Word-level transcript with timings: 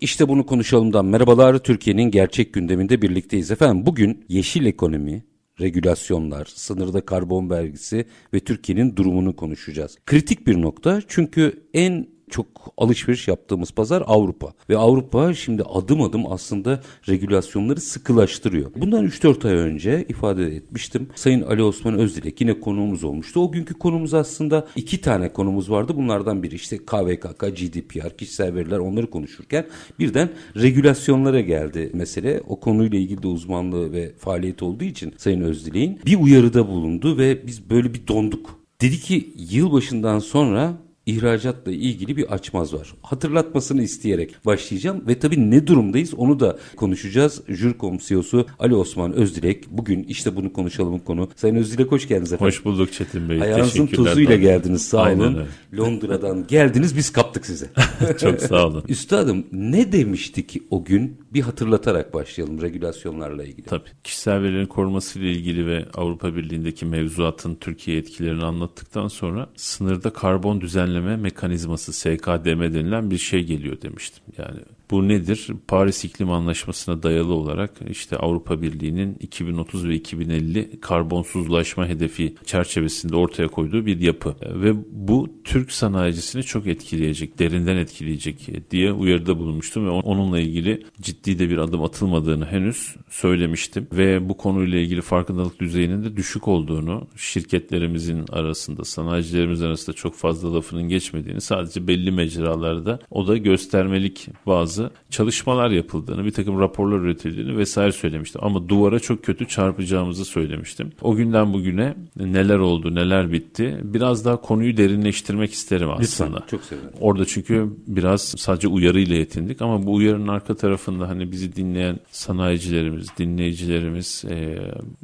İşte 0.00 0.28
bunu 0.28 0.46
konuşalımdan 0.46 1.04
merhabalar. 1.04 1.58
Türkiye'nin 1.58 2.10
gerçek 2.10 2.54
gündeminde 2.54 3.02
birlikteyiz 3.02 3.50
efendim. 3.50 3.86
Bugün 3.86 4.24
yeşil 4.28 4.66
ekonomi, 4.66 5.24
regülasyonlar, 5.60 6.44
sınırda 6.54 7.00
karbon 7.00 7.50
vergisi 7.50 8.04
ve 8.34 8.40
Türkiye'nin 8.40 8.96
durumunu 8.96 9.36
konuşacağız. 9.36 9.98
Kritik 10.06 10.46
bir 10.46 10.62
nokta 10.62 11.02
çünkü 11.08 11.68
en 11.74 12.13
çok 12.30 12.46
alışveriş 12.76 13.28
yaptığımız 13.28 13.70
pazar 13.70 14.02
Avrupa. 14.06 14.52
Ve 14.70 14.76
Avrupa 14.76 15.34
şimdi 15.34 15.62
adım 15.62 16.02
adım 16.02 16.32
aslında 16.32 16.80
regülasyonları 17.08 17.80
sıkılaştırıyor. 17.80 18.70
Bundan 18.76 19.06
3-4 19.06 19.48
ay 19.48 19.54
önce 19.54 20.04
ifade 20.08 20.46
etmiştim. 20.46 21.08
Sayın 21.14 21.42
Ali 21.42 21.62
Osman 21.62 21.98
Özdilek 21.98 22.40
yine 22.40 22.60
konuğumuz 22.60 23.04
olmuştu. 23.04 23.40
O 23.40 23.52
günkü 23.52 23.74
konumuz 23.74 24.14
aslında 24.14 24.66
iki 24.76 25.00
tane 25.00 25.32
konumuz 25.32 25.70
vardı. 25.70 25.92
Bunlardan 25.96 26.42
biri 26.42 26.54
işte 26.54 26.78
KVKK, 26.78 27.40
GDPR, 27.40 28.16
kişisel 28.16 28.54
veriler 28.54 28.78
onları 28.78 29.10
konuşurken 29.10 29.66
birden 29.98 30.28
regülasyonlara 30.56 31.40
geldi 31.40 31.90
mesele. 31.94 32.40
O 32.48 32.60
konuyla 32.60 32.98
ilgili 32.98 33.22
de 33.22 33.26
uzmanlığı 33.26 33.92
ve 33.92 34.12
faaliyet 34.18 34.62
olduğu 34.62 34.84
için 34.84 35.14
Sayın 35.16 35.40
Özdilek'in 35.40 36.00
bir 36.06 36.18
uyarıda 36.20 36.68
bulundu 36.68 37.18
ve 37.18 37.46
biz 37.46 37.70
böyle 37.70 37.94
bir 37.94 38.06
donduk. 38.08 38.64
Dedi 38.80 38.98
ki 38.98 39.32
yılbaşından 39.50 40.18
sonra 40.18 40.83
ihracatla 41.06 41.72
ilgili 41.72 42.16
bir 42.16 42.32
açmaz 42.32 42.74
var. 42.74 42.94
Hatırlatmasını 43.02 43.82
isteyerek 43.82 44.46
başlayacağım 44.46 45.04
ve 45.08 45.18
tabii 45.18 45.50
ne 45.50 45.66
durumdayız 45.66 46.14
onu 46.14 46.40
da 46.40 46.58
konuşacağız. 46.76 47.42
Jürkom 47.48 47.98
CEO'su 47.98 48.46
Ali 48.58 48.74
Osman 48.74 49.12
Özdilek 49.12 49.70
bugün 49.70 50.02
işte 50.02 50.36
bunu 50.36 50.52
konuşalım 50.52 50.98
konu. 50.98 51.28
Sayın 51.36 51.56
Özdilek 51.56 51.92
hoş 51.92 52.08
geldiniz 52.08 52.32
efendim. 52.32 52.46
Hoş 52.46 52.64
bulduk 52.64 52.92
Çetin 52.92 53.28
Bey. 53.28 53.42
Ayağınızın 53.42 53.86
tozuyla 53.86 54.36
geldiniz 54.36 54.88
sağ 54.88 55.00
Aynen 55.00 55.20
olun. 55.20 55.34
Öyle. 55.34 55.48
Londra'dan 55.76 56.46
geldiniz 56.46 56.96
biz 56.96 57.12
kaptık 57.12 57.46
size. 57.46 57.70
Çok 58.20 58.40
sağ 58.40 58.66
olun. 58.66 58.84
Üstadım 58.88 59.46
ne 59.52 59.92
demiştik 59.92 60.62
o 60.70 60.84
gün 60.84 61.20
bir 61.34 61.40
hatırlatarak 61.40 62.14
başlayalım 62.14 62.62
regülasyonlarla 62.62 63.44
ilgili. 63.44 63.66
Tabii 63.66 63.88
kişisel 64.04 64.42
verilerin 64.42 64.66
koruması 64.66 65.18
ile 65.18 65.32
ilgili 65.32 65.66
ve 65.66 65.86
Avrupa 65.94 66.36
Birliği'ndeki 66.36 66.86
mevzuatın 66.86 67.54
Türkiye 67.54 67.98
etkilerini 67.98 68.44
anlattıktan 68.44 69.08
sonra 69.08 69.48
sınırda 69.56 70.10
karbon 70.10 70.60
düzenleme 70.94 71.16
mekanizması 71.16 71.92
SKDM 71.92 72.60
denilen 72.74 73.10
bir 73.10 73.18
şey 73.18 73.44
geliyor 73.44 73.80
demiştim. 73.82 74.24
Yani 74.38 74.60
bu 74.90 75.08
nedir? 75.08 75.48
Paris 75.68 76.04
İklim 76.04 76.30
Anlaşması'na 76.30 77.02
dayalı 77.02 77.32
olarak 77.32 77.70
işte 77.90 78.16
Avrupa 78.16 78.62
Birliği'nin 78.62 79.16
2030 79.20 79.88
ve 79.88 79.94
2050 79.94 80.80
karbonsuzlaşma 80.80 81.86
hedefi 81.86 82.34
çerçevesinde 82.44 83.16
ortaya 83.16 83.48
koyduğu 83.48 83.86
bir 83.86 84.00
yapı. 84.00 84.34
Ve 84.42 84.74
bu 84.90 85.28
Türk 85.44 85.72
sanayicisini 85.72 86.42
çok 86.42 86.66
etkileyecek, 86.66 87.38
derinden 87.38 87.76
etkileyecek 87.76 88.48
diye 88.70 88.92
uyarıda 88.92 89.38
bulunmuştum 89.38 89.86
ve 89.86 89.90
onunla 89.90 90.40
ilgili 90.40 90.82
ciddi 91.00 91.38
de 91.38 91.50
bir 91.50 91.58
adım 91.58 91.82
atılmadığını 91.82 92.46
henüz 92.46 92.94
söylemiştim. 93.10 93.86
Ve 93.92 94.28
bu 94.28 94.36
konuyla 94.36 94.78
ilgili 94.78 95.00
farkındalık 95.00 95.60
düzeyinin 95.60 96.04
de 96.04 96.16
düşük 96.16 96.48
olduğunu, 96.48 97.08
şirketlerimizin 97.16 98.24
arasında, 98.32 98.84
sanayicilerimiz 98.84 99.62
arasında 99.62 99.96
çok 99.96 100.14
fazla 100.14 100.54
lafının 100.54 100.88
geçmediğini 100.88 101.40
sadece 101.40 101.86
belli 101.86 102.10
mecralarda 102.10 102.98
o 103.10 103.26
da 103.26 103.36
göstermelik 103.36 104.28
bazı 104.46 104.73
çalışmalar 105.10 105.70
yapıldığını, 105.70 106.24
bir 106.24 106.30
takım 106.30 106.60
raporlar 106.60 106.98
üretildiğini 106.98 107.56
vesaire 107.56 107.92
söylemiştim. 107.92 108.40
Ama 108.44 108.68
duvara 108.68 109.00
çok 109.00 109.24
kötü 109.24 109.48
çarpacağımızı 109.48 110.24
söylemiştim. 110.24 110.92
O 111.02 111.14
günden 111.16 111.52
bugüne 111.52 111.94
neler 112.16 112.58
oldu, 112.58 112.94
neler 112.94 113.32
bitti 113.32 113.80
biraz 113.84 114.24
daha 114.24 114.40
konuyu 114.40 114.76
derinleştirmek 114.76 115.52
isterim 115.52 115.90
aslında. 115.90 116.36
Lütfen, 116.36 116.46
çok 116.50 116.64
severim. 116.64 116.88
Orada 117.00 117.24
çünkü 117.24 117.70
biraz 117.86 118.22
sadece 118.22 118.68
uyarıyla 118.68 119.16
yetindik 119.16 119.62
ama 119.62 119.86
bu 119.86 119.94
uyarının 119.94 120.28
arka 120.28 120.54
tarafında 120.56 121.08
hani 121.08 121.32
bizi 121.32 121.56
dinleyen 121.56 121.98
sanayicilerimiz, 122.10 123.08
dinleyicilerimiz 123.18 124.24
e, 124.30 124.58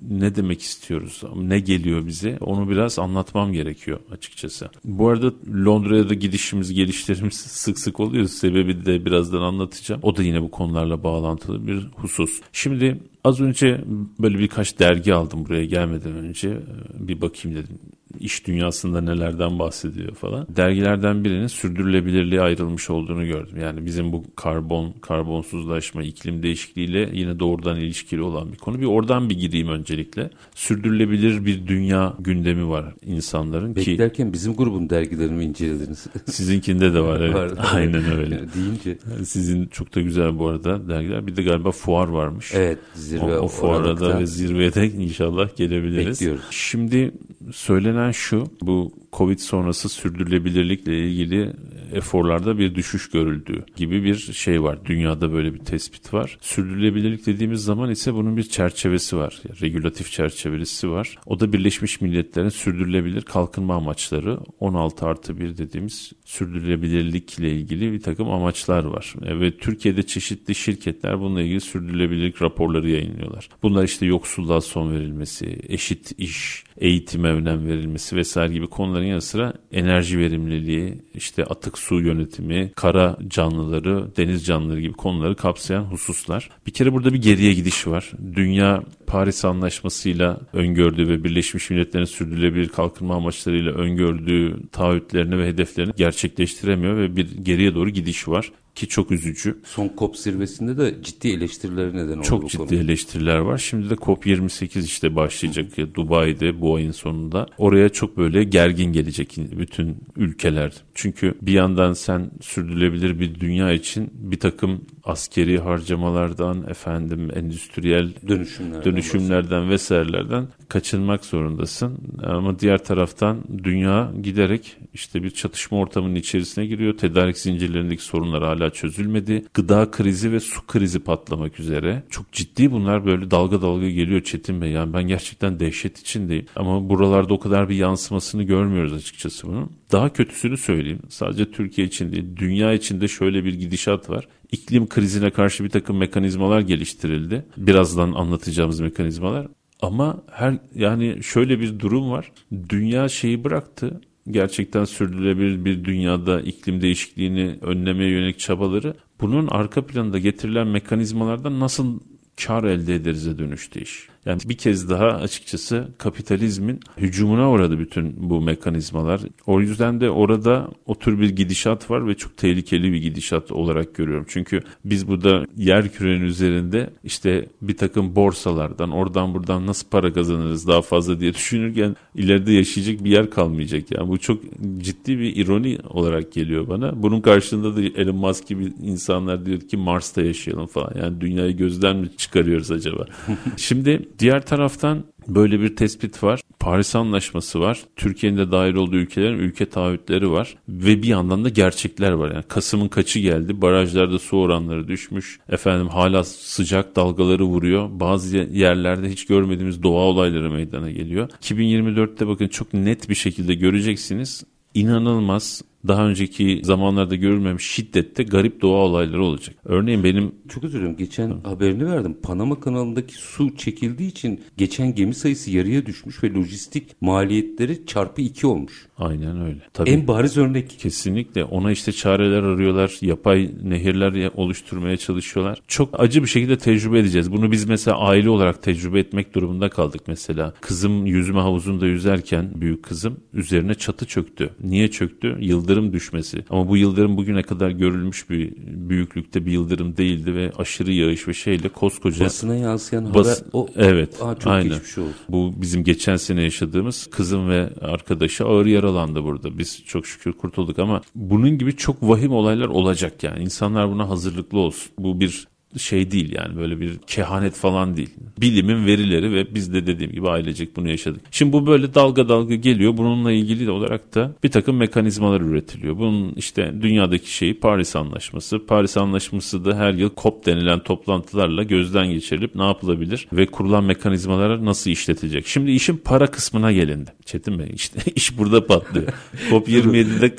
ne 0.09 0.37
demek 0.37 0.63
istiyoruz, 0.63 1.23
ne 1.37 1.61
geliyor 1.61 2.07
bize 2.07 2.39
onu 2.41 2.71
biraz 2.71 2.99
anlatmam 2.99 3.53
gerekiyor 3.53 4.01
açıkçası. 4.13 4.69
Bu 4.85 5.09
arada 5.09 5.33
Londra'ya 5.65 6.09
da 6.09 6.15
gidişimiz, 6.15 6.75
gelişlerimiz 6.75 7.35
sık 7.41 7.79
sık 7.79 8.01
oluyor. 8.01 8.27
Sebebi 8.27 8.87
de 8.87 9.05
birazdan 9.05 9.41
anlatacağım 9.43 9.60
anlatacağım. 9.61 10.01
O 10.05 10.17
da 10.17 10.23
yine 10.23 10.43
bu 10.43 10.51
konularla 10.51 11.05
bağlantılı 11.05 11.67
bir 11.67 11.89
husus. 11.97 12.41
Şimdi 12.53 13.01
az 13.25 13.41
önce 13.41 13.85
böyle 14.19 14.39
birkaç 14.39 14.79
dergi 14.79 15.15
aldım 15.15 15.47
buraya 15.47 15.65
gelmeden 15.65 16.13
önce. 16.13 16.59
Bir 16.99 17.21
bakayım 17.21 17.59
dedim 17.59 17.79
iş 18.19 18.47
dünyasında 18.47 19.01
nelerden 19.01 19.59
bahsediyor 19.59 20.15
falan. 20.15 20.47
Dergilerden 20.57 21.25
birinin 21.25 21.47
sürdürülebilirliğe 21.47 22.41
ayrılmış 22.41 22.91
olduğunu 22.91 23.27
gördüm. 23.27 23.61
Yani 23.61 23.87
bizim 23.87 24.13
bu 24.13 24.25
karbon, 24.37 24.95
karbonsuzlaşma, 25.01 26.03
iklim 26.03 26.43
değişikliğiyle 26.43 27.11
yine 27.13 27.39
doğrudan 27.39 27.77
ilişkili 27.77 28.23
olan 28.23 28.53
bir 28.53 28.57
konu. 28.57 28.81
Bir 28.81 28.87
oradan 28.87 29.31
bir 29.31 29.39
gireyim 29.39 29.69
öncelikle. 29.69 30.31
Sürdürülebilir 30.55 31.47
bir 31.47 31.67
dünya 31.67 32.15
gündemi 32.19 32.69
var 32.69 32.95
insanların 33.07 33.71
Beklerken 33.71 33.85
ki. 33.85 33.93
Beklerken 33.93 34.33
bizim 34.33 34.55
grubun 34.55 34.91
dergilerini 34.91 35.35
mi 35.35 35.45
incelediniz? 35.45 36.07
Sizinkinde 36.27 36.95
de 36.95 37.01
var 37.01 37.21
evet. 37.21 37.35
var 37.35 37.51
Aynen 37.73 38.19
öyle. 38.19 38.41
Deyince. 38.55 38.99
Sizin 39.25 39.67
çok 39.67 39.95
da 39.95 40.01
güzel 40.01 40.39
bu 40.39 40.49
arada 40.49 40.89
dergiler. 40.89 41.27
Bir 41.27 41.37
de 41.37 41.43
galiba 41.43 41.71
fuar 41.71 42.09
varmış. 42.09 42.53
Evet 42.55 42.79
zirve. 43.11 43.39
O, 43.39 43.45
o 43.45 43.49
fuara 43.49 44.01
da 44.01 44.19
ve 44.19 44.27
zirveye 44.27 44.75
de 44.75 44.91
inşallah 44.91 45.57
gelebiliriz. 45.57 46.21
Bekliyoruz. 46.21 46.45
Şimdi 46.51 47.13
söylenen 47.53 48.11
şu 48.11 48.47
bu 48.63 48.93
Covid 49.13 49.39
sonrası 49.39 49.89
sürdürülebilirlikle 49.89 50.99
ilgili 50.99 51.53
eforlarda 51.93 52.59
bir 52.59 52.75
düşüş 52.75 53.11
görüldüğü 53.11 53.65
gibi 53.77 54.05
bir 54.05 54.17
şey 54.17 54.63
var. 54.63 54.79
Dünyada 54.85 55.33
böyle 55.33 55.55
bir 55.55 55.59
tespit 55.59 56.15
var. 56.15 56.39
Sürdürülebilirlik 56.41 57.27
dediğimiz 57.27 57.65
zaman 57.65 57.91
ise 57.91 58.15
bunun 58.15 58.37
bir 58.37 58.43
çerçevesi 58.43 59.17
var. 59.17 59.43
Yani 59.49 59.61
regülatif 59.61 60.11
çerçevesi 60.11 60.91
var. 60.91 61.19
O 61.27 61.41
da 61.41 61.53
Birleşmiş 61.53 62.01
Milletler'in 62.01 62.49
sürdürülebilir 62.49 63.23
kalkınma 63.23 63.75
amaçları 63.75 64.39
16 64.61 65.07
artı 65.07 65.41
1 65.41 65.57
dediğimiz 65.57 66.13
sürdürülebilirlikle 66.25 67.53
ilgili 67.53 67.93
bir 67.93 68.01
takım 68.01 68.31
amaçlar 68.31 68.85
var. 68.85 69.15
E, 69.25 69.41
ve 69.41 69.57
Türkiye'de 69.57 70.03
çeşitli 70.03 70.55
şirketler 70.55 71.21
bununla 71.21 71.43
ilgili 71.43 71.61
sürdürülebilirlik 71.61 72.43
raporları 72.43 72.91
yayınlıyorlar. 72.91 73.49
Bunlar 73.63 73.85
işte 73.85 74.07
yoksulluğa 74.07 74.61
son 74.61 74.93
verilmesi, 74.93 75.59
eşit 75.69 76.13
iş, 76.19 76.65
eğitime 76.81 77.29
önem 77.29 77.69
verilmesi 77.69 78.17
vesaire 78.17 78.53
gibi 78.53 78.67
konuların 78.67 79.05
yanı 79.05 79.21
sıra 79.21 79.55
enerji 79.73 80.19
verimliliği, 80.19 81.03
işte 81.15 81.45
atık 81.45 81.79
su 81.79 82.01
yönetimi, 82.01 82.73
kara 82.77 83.17
canlıları, 83.29 84.17
deniz 84.17 84.47
canlıları 84.47 84.81
gibi 84.81 84.93
konuları 84.93 85.37
kapsayan 85.37 85.85
hususlar. 85.85 86.51
Bir 86.67 86.73
kere 86.73 86.93
burada 86.93 87.13
bir 87.13 87.23
geriye 87.23 87.53
gidiş 87.53 87.87
var. 87.87 88.13
Dünya 88.35 88.83
Paris 89.07 89.45
Anlaşması'yla 89.45 90.41
öngördüğü 90.53 91.09
ve 91.09 91.25
Birleşmiş 91.25 91.71
Milletler'in 91.71 92.05
sürdürülebilir 92.05 92.69
kalkınma 92.69 93.15
amaçlarıyla 93.15 93.73
öngördüğü 93.73 94.57
taahhütlerini 94.73 95.39
ve 95.39 95.49
hedeflerini 95.49 95.93
gerçekleştiremiyor 95.97 96.97
ve 96.97 97.17
bir 97.17 97.37
geriye 97.37 97.75
doğru 97.75 97.91
gidiş 97.91 98.29
var 98.29 98.53
ki 98.81 98.89
çok 98.89 99.11
üzücü. 99.11 99.59
Son 99.65 99.91
COP 99.99 100.17
zirvesinde 100.17 100.79
de 100.79 101.03
ciddi 101.03 101.29
eleştiriler 101.29 101.95
neden 101.95 102.19
oldu 102.19 102.27
Çok 102.27 102.51
ciddi 102.51 102.69
konu. 102.69 102.79
eleştiriler 102.79 103.39
var. 103.39 103.59
Şimdi 103.59 103.91
de 103.91 103.97
COP 103.97 104.27
28 104.27 104.87
işte 104.87 105.17
başlayacak 105.17 105.79
ya 105.79 105.95
Dubai'de 105.95 106.61
bu 106.61 106.75
ayın 106.75 106.91
sonunda. 106.91 107.47
Oraya 107.59 107.89
çok 107.89 108.17
böyle 108.17 108.45
gergin 108.45 108.93
gelecek 108.93 109.37
bütün 109.59 109.97
ülkeler. 110.17 110.73
Çünkü 110.95 111.35
bir 111.43 111.53
yandan 111.53 111.93
sen 111.93 112.31
sürdürülebilir 112.41 113.21
bir 113.21 113.41
dünya 113.41 113.73
için 113.73 114.11
bir 114.15 114.41
takım 114.41 114.85
askeri 115.05 115.59
harcamalardan 115.59 116.65
efendim 116.69 117.31
endüstriyel 117.35 118.09
dönüşümlerden, 118.29 118.85
dönüşümlerden 118.85 119.71
vesairelerden 119.71 120.49
kaçınmak 120.69 121.25
zorundasın. 121.25 121.99
Ama 122.23 122.59
diğer 122.59 122.85
taraftan 122.85 123.45
dünya 123.65 124.13
giderek 124.23 124.77
işte 124.95 125.23
bir 125.23 125.31
çatışma 125.31 125.79
ortamının 125.79 126.15
içerisine 126.15 126.67
giriyor. 126.67 126.97
Tedarik 126.97 127.39
zincirlerindeki 127.39 128.03
sorunlar 128.03 128.43
hala 128.43 128.70
çözülmedi. 128.71 129.45
Gıda 129.55 129.91
krizi 129.91 130.33
ve 130.33 130.41
su 130.41 130.67
krizi 130.67 130.99
patlamak 130.99 131.61
üzere. 131.61 132.03
Çok 132.11 132.33
ciddi 132.33 132.73
bunlar 132.73 133.07
böyle 133.07 133.31
dalga 133.31 133.63
dalga 133.63 133.91
geliyor 133.91 134.23
Çetin 134.23 134.61
Bey. 134.61 134.71
Yani 134.71 134.93
ben 134.93 135.03
gerçekten 135.03 135.61
dehşet 135.61 135.99
içindeyim. 135.99 136.47
Ama 136.57 136.89
buralarda 136.89 137.35
o 137.35 137.39
kadar 137.39 137.69
bir 137.69 137.75
yansımasını 137.75 138.43
görmüyoruz 138.43 138.93
açıkçası 138.93 139.47
bunun. 139.47 139.71
Daha 139.93 140.13
kötüsünü 140.13 140.57
söyleyeyim. 140.57 141.03
Sadece 141.09 141.51
Türkiye 141.51 141.87
için 141.87 142.13
değil, 142.13 142.25
dünya 142.37 142.73
içinde 142.73 143.09
şöyle 143.09 143.45
bir 143.45 143.55
gidişat 143.55 144.11
var 144.11 144.29
iklim 144.53 144.89
krizine 144.89 145.31
karşı 145.31 145.65
bir 145.65 145.69
takım 145.69 145.97
mekanizmalar 145.97 146.61
geliştirildi. 146.61 147.47
Birazdan 147.57 148.13
anlatacağımız 148.13 148.81
mekanizmalar. 148.81 149.47
Ama 149.83 150.23
her 150.33 150.59
yani 150.75 151.23
şöyle 151.23 151.61
bir 151.61 151.79
durum 151.79 152.11
var. 152.11 152.33
Dünya 152.69 153.09
şeyi 153.09 153.45
bıraktı 153.45 154.01
gerçekten 154.31 154.85
sürdürülebilir 154.85 155.65
bir 155.65 155.85
dünyada 155.85 156.41
iklim 156.41 156.81
değişikliğini 156.81 157.59
önlemeye 157.61 158.11
yönelik 158.11 158.39
çabaları 158.39 158.95
bunun 159.21 159.47
arka 159.47 159.87
planında 159.87 160.19
getirilen 160.19 160.67
mekanizmalardan 160.67 161.61
nasıl 161.61 162.01
kar 162.47 162.65
elde 162.65 162.95
ederiz'e 162.95 163.39
dönüştü 163.39 163.81
iş. 163.81 164.09
Yani 164.27 164.41
bir 164.47 164.57
kez 164.57 164.91
daha 164.91 165.07
açıkçası 165.07 165.89
kapitalizmin 165.99 166.81
hücumuna 166.97 167.51
uğradı 167.51 167.79
bütün 167.79 168.31
bu 168.31 168.41
mekanizmalar. 168.41 169.21
O 169.47 169.61
yüzden 169.61 170.01
de 170.01 170.11
orada 170.11 170.69
o 170.87 170.99
tür 170.99 171.21
bir 171.21 171.31
gidişat 171.31 171.91
var 171.91 172.07
ve 172.07 172.15
çok 172.15 172.37
tehlikeli 172.37 172.93
bir 172.93 173.03
gidişat 173.03 173.53
olarak 173.53 173.95
görüyorum. 173.95 174.27
Çünkü 174.29 174.61
biz 174.85 175.09
burada 175.09 175.47
yer 175.57 175.93
kürenin 175.93 176.25
üzerinde 176.25 176.91
işte 177.05 177.49
bir 177.63 177.77
takım 177.77 178.17
borsalardan 178.17 178.91
oradan 178.91 179.35
buradan 179.35 179.67
nasıl 179.67 179.89
para 179.89 180.13
kazanırız 180.13 180.69
daha 180.69 180.83
fazla 180.83 181.21
diye 181.21 181.35
düşünürken 181.41 181.97
ileride 182.15 182.53
yaşayacak 182.53 183.05
bir 183.05 183.11
yer 183.11 183.31
kalmayacak. 183.31 183.91
Yani 183.91 184.09
bu 184.09 184.19
çok 184.19 184.43
ciddi 184.79 185.19
bir 185.19 185.37
ironi 185.37 185.79
olarak 185.89 186.33
geliyor 186.33 186.69
bana. 186.69 187.03
Bunun 187.03 187.21
karşılığında 187.21 187.77
da 187.77 187.83
Elon 187.83 188.17
Musk 188.17 188.47
gibi 188.47 188.73
insanlar 188.83 189.47
diyor 189.47 189.61
ki 189.61 189.77
Mars'ta 189.77 190.23
yaşayalım 190.23 190.67
falan. 190.67 190.93
Yani 191.03 191.21
dünyayı 191.21 191.57
gözden 191.57 191.97
mi 191.97 192.11
çıkarıyoruz 192.17 192.71
acaba? 192.71 193.07
Şimdi 193.57 194.10
Diğer 194.21 194.47
taraftan 194.47 195.05
böyle 195.29 195.61
bir 195.61 195.77
tespit 195.77 196.23
var. 196.23 196.41
Paris 196.59 196.97
Anlaşması 196.97 197.61
var. 197.61 197.81
Türkiye'nin 197.97 198.39
de 198.39 198.53
dahil 198.53 198.75
olduğu 198.75 198.97
ülkelerin 198.97 199.39
ülke 199.39 199.69
taahhütleri 199.69 200.31
var. 200.31 200.57
Ve 200.69 201.03
bir 201.03 201.09
yandan 201.09 201.45
da 201.45 201.49
gerçekler 201.49 202.13
var. 202.13 202.33
Yani 202.33 202.43
Kasım'ın 202.49 202.89
kaçı 202.89 203.19
geldi? 203.19 203.63
Barajlarda 203.63 204.19
su 204.19 204.37
oranları 204.37 204.89
düşmüş. 204.89 205.41
Efendim 205.49 205.89
hala 205.89 206.25
sıcak 206.25 206.97
dalgaları 206.97 207.45
vuruyor. 207.45 207.89
Bazı 207.93 208.37
yerlerde 208.37 209.09
hiç 209.09 209.27
görmediğimiz 209.27 209.83
doğa 209.83 210.03
olayları 210.03 210.51
meydana 210.51 210.91
geliyor. 210.91 211.29
2024'te 211.43 212.27
bakın 212.27 212.49
çok 212.49 212.75
net 212.75 213.09
bir 213.09 213.15
şekilde 213.15 213.55
göreceksiniz. 213.55 214.45
İnanılmaz 214.75 215.63
daha 215.89 216.09
önceki 216.09 216.61
zamanlarda 216.65 217.15
görülmemiş 217.15 217.71
şiddette 217.71 218.23
garip 218.23 218.63
doğa 218.63 218.85
olayları 218.85 219.25
olacak. 219.25 219.57
Örneğin 219.65 220.05
benim... 220.05 220.33
Çok 220.49 220.65
özür 220.65 220.79
dilerim. 220.79 220.97
Geçen 220.97 221.29
Hı. 221.31 221.37
haberini 221.45 221.87
verdim. 221.87 222.17
Panama 222.23 222.61
kanalındaki 222.61 223.15
su 223.15 223.57
çekildiği 223.57 224.11
için 224.11 224.41
geçen 224.57 224.95
gemi 224.95 225.15
sayısı 225.15 225.51
yarıya 225.51 225.87
düşmüş 225.87 226.25
ve 226.25 226.33
lojistik 226.33 227.03
maliyetleri 227.03 227.87
çarpı 227.87 228.23
iki 228.23 228.47
olmuş. 228.47 228.87
Aynen 228.99 229.41
öyle. 229.41 229.59
Tabii. 229.73 229.91
En 229.91 230.09
bariz 230.09 230.37
örnek. 230.37 230.79
Kesinlikle. 230.79 231.45
Ona 231.45 231.73
işte 231.73 231.93
çareler 231.93 232.43
arıyorlar. 232.43 232.99
Yapay 233.01 233.51
nehirler 233.63 234.31
oluşturmaya 234.35 234.97
çalışıyorlar. 234.97 235.63
Çok 235.69 236.01
acı 236.01 236.23
bir 236.23 236.29
şekilde 236.29 236.59
tecrübe 236.59 236.99
edeceğiz. 236.99 237.33
Bunu 237.33 237.53
biz 237.53 237.65
mesela 237.65 237.99
aile 237.99 238.31
olarak 238.31 238.63
tecrübe 238.63 239.01
etmek 239.01 239.35
durumunda 239.35 239.69
kaldık 239.69 240.03
mesela. 240.07 240.55
Kızım 240.61 241.07
yüzme 241.07 241.41
havuzunda 241.41 241.87
yüzerken 241.87 242.51
büyük 242.55 242.83
kızım 242.83 243.21
üzerine 243.33 243.75
çatı 243.75 244.07
çöktü. 244.07 244.51
Niye 244.65 244.91
çöktü? 244.91 245.37
Yıldırım 245.41 245.70
yıldırım 245.71 245.93
düşmesi. 245.93 246.45
Ama 246.51 246.69
bu 246.69 246.77
yıldırım 246.77 247.17
bugüne 247.17 247.43
kadar 247.43 247.71
görülmüş 247.71 248.31
bir 248.31 248.53
büyüklükte 248.67 249.47
bir 249.47 249.53
yıldırım 249.53 249.97
değildi 249.97 250.35
ve 250.35 250.53
aşırı 250.59 250.93
yağış 250.93 251.29
ve 251.29 251.35
şeyle 251.35 251.69
koskoca 251.69 252.25
basına 252.25 252.55
yansıyan 252.55 253.15
bas, 253.15 253.41
haber 253.41 253.51
o 253.53 253.69
evet 253.77 254.23
aa, 254.23 254.35
çok 254.35 254.53
aynen. 254.53 254.69
geçmiş 254.69 254.99
oldu. 254.99 255.09
Bu 255.29 255.53
bizim 255.57 255.85
geçen 255.85 256.17
sene 256.17 256.43
yaşadığımız 256.43 257.07
kızım 257.07 257.49
ve 257.49 257.71
arkadaşı 257.81 258.45
ağır 258.45 258.67
yaralandı 258.67 259.25
burada. 259.25 259.59
Biz 259.59 259.85
çok 259.87 260.07
şükür 260.07 260.33
kurtulduk 260.33 260.79
ama 260.79 261.01
bunun 261.15 261.59
gibi 261.59 261.77
çok 261.77 262.03
vahim 262.03 262.33
olaylar 262.33 262.69
olacak 262.69 263.23
yani. 263.23 263.43
İnsanlar 263.43 263.91
buna 263.91 264.09
hazırlıklı 264.09 264.59
olsun. 264.59 264.93
Bu 264.99 265.21
bir 265.21 265.50
şey 265.79 266.11
değil 266.11 266.35
yani 266.39 266.57
böyle 266.57 266.81
bir 266.81 266.99
kehanet 267.07 267.55
falan 267.55 267.97
değil. 267.97 268.11
Bilimin 268.41 268.87
verileri 268.87 269.33
ve 269.33 269.55
biz 269.55 269.75
de 269.75 269.87
dediğim 269.87 270.13
gibi 270.13 270.29
ailecek 270.29 270.77
bunu 270.77 270.89
yaşadık. 270.89 271.23
Şimdi 271.31 271.53
bu 271.53 271.67
böyle 271.67 271.95
dalga 271.95 272.29
dalga 272.29 272.55
geliyor. 272.55 272.97
Bununla 272.97 273.33
ilgili 273.33 273.71
olarak 273.71 274.15
da 274.15 274.33
bir 274.43 274.51
takım 274.51 274.77
mekanizmalar 274.77 275.41
üretiliyor. 275.41 275.99
Bunun 275.99 276.33
işte 276.37 276.75
dünyadaki 276.83 277.35
şeyi 277.35 277.61
Paris 277.61 277.97
Anlaşması. 277.97 278.67
Paris 278.67 278.97
Anlaşması 278.97 279.65
da 279.65 279.77
her 279.77 279.95
yıl 279.95 280.11
COP 280.17 280.47
denilen 280.47 280.79
toplantılarla 280.79 281.63
gözden 281.63 282.11
geçirilip 282.11 282.55
ne 282.55 282.65
yapılabilir 282.65 283.29
ve 283.33 283.47
kurulan 283.47 283.85
mekanizmalar 283.85 284.65
nasıl 284.65 284.91
işletilecek. 284.91 285.47
Şimdi 285.47 285.71
işin 285.71 285.97
para 285.97 286.27
kısmına 286.27 286.73
gelindi. 286.73 287.11
Çetin 287.25 287.59
Bey 287.59 287.71
işte 287.75 288.01
iş 288.15 288.39
burada 288.39 288.67
patlıyor. 288.67 289.13
COP 289.51 289.69
27'de 289.69 290.33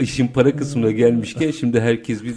işin 0.00 0.28
para 0.28 0.56
kısmına 0.56 0.90
gelmişken 0.90 1.50
şimdi 1.50 1.80
herkes 1.80 2.24
bir 2.24 2.34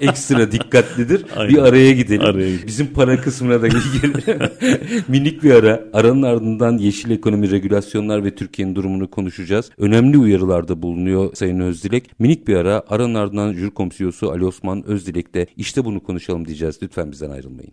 ekstra 0.00 0.52
dikkatlidir. 0.52 1.24
Aynen. 1.36 1.54
Bir 1.54 1.58
araya 1.74 1.92
gidelim. 1.92 2.22
Araya 2.22 2.50
gidelim. 2.50 2.66
Bizim 2.66 2.86
para 2.86 3.20
kısmına 3.20 3.62
da 3.62 3.68
gelelim. 3.68 4.12
Minik 5.08 5.42
bir 5.42 5.54
ara. 5.54 5.84
Aranın 5.92 6.22
ardından 6.22 6.78
yeşil 6.78 7.10
ekonomi 7.10 7.50
regülasyonlar 7.50 8.24
ve 8.24 8.34
Türkiye'nin 8.34 8.74
durumunu 8.74 9.10
konuşacağız. 9.10 9.70
Önemli 9.78 10.18
uyarılarda 10.18 10.82
bulunuyor 10.82 11.34
Sayın 11.34 11.60
Özdilek. 11.60 12.20
Minik 12.20 12.48
bir 12.48 12.56
ara. 12.56 12.82
Aranın 12.88 13.14
ardından 13.14 13.52
Jür 13.52 13.70
Komsiyosu 13.70 14.30
Ali 14.30 14.44
Osman 14.44 14.86
Özdilek 14.86 15.34
de 15.34 15.46
işte 15.56 15.84
bunu 15.84 16.02
konuşalım 16.02 16.46
diyeceğiz. 16.46 16.78
Lütfen 16.82 17.12
bizden 17.12 17.30
ayrılmayın. 17.30 17.72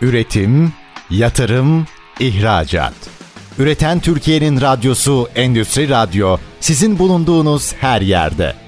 Üretim, 0.00 0.72
yatırım, 1.10 1.86
ihracat. 2.20 2.94
Üreten 3.58 4.00
Türkiye'nin 4.00 4.60
radyosu 4.60 5.28
Endüstri 5.34 5.88
Radyo 5.88 6.36
sizin 6.60 6.98
bulunduğunuz 6.98 7.74
her 7.74 8.00
yerde. 8.00 8.67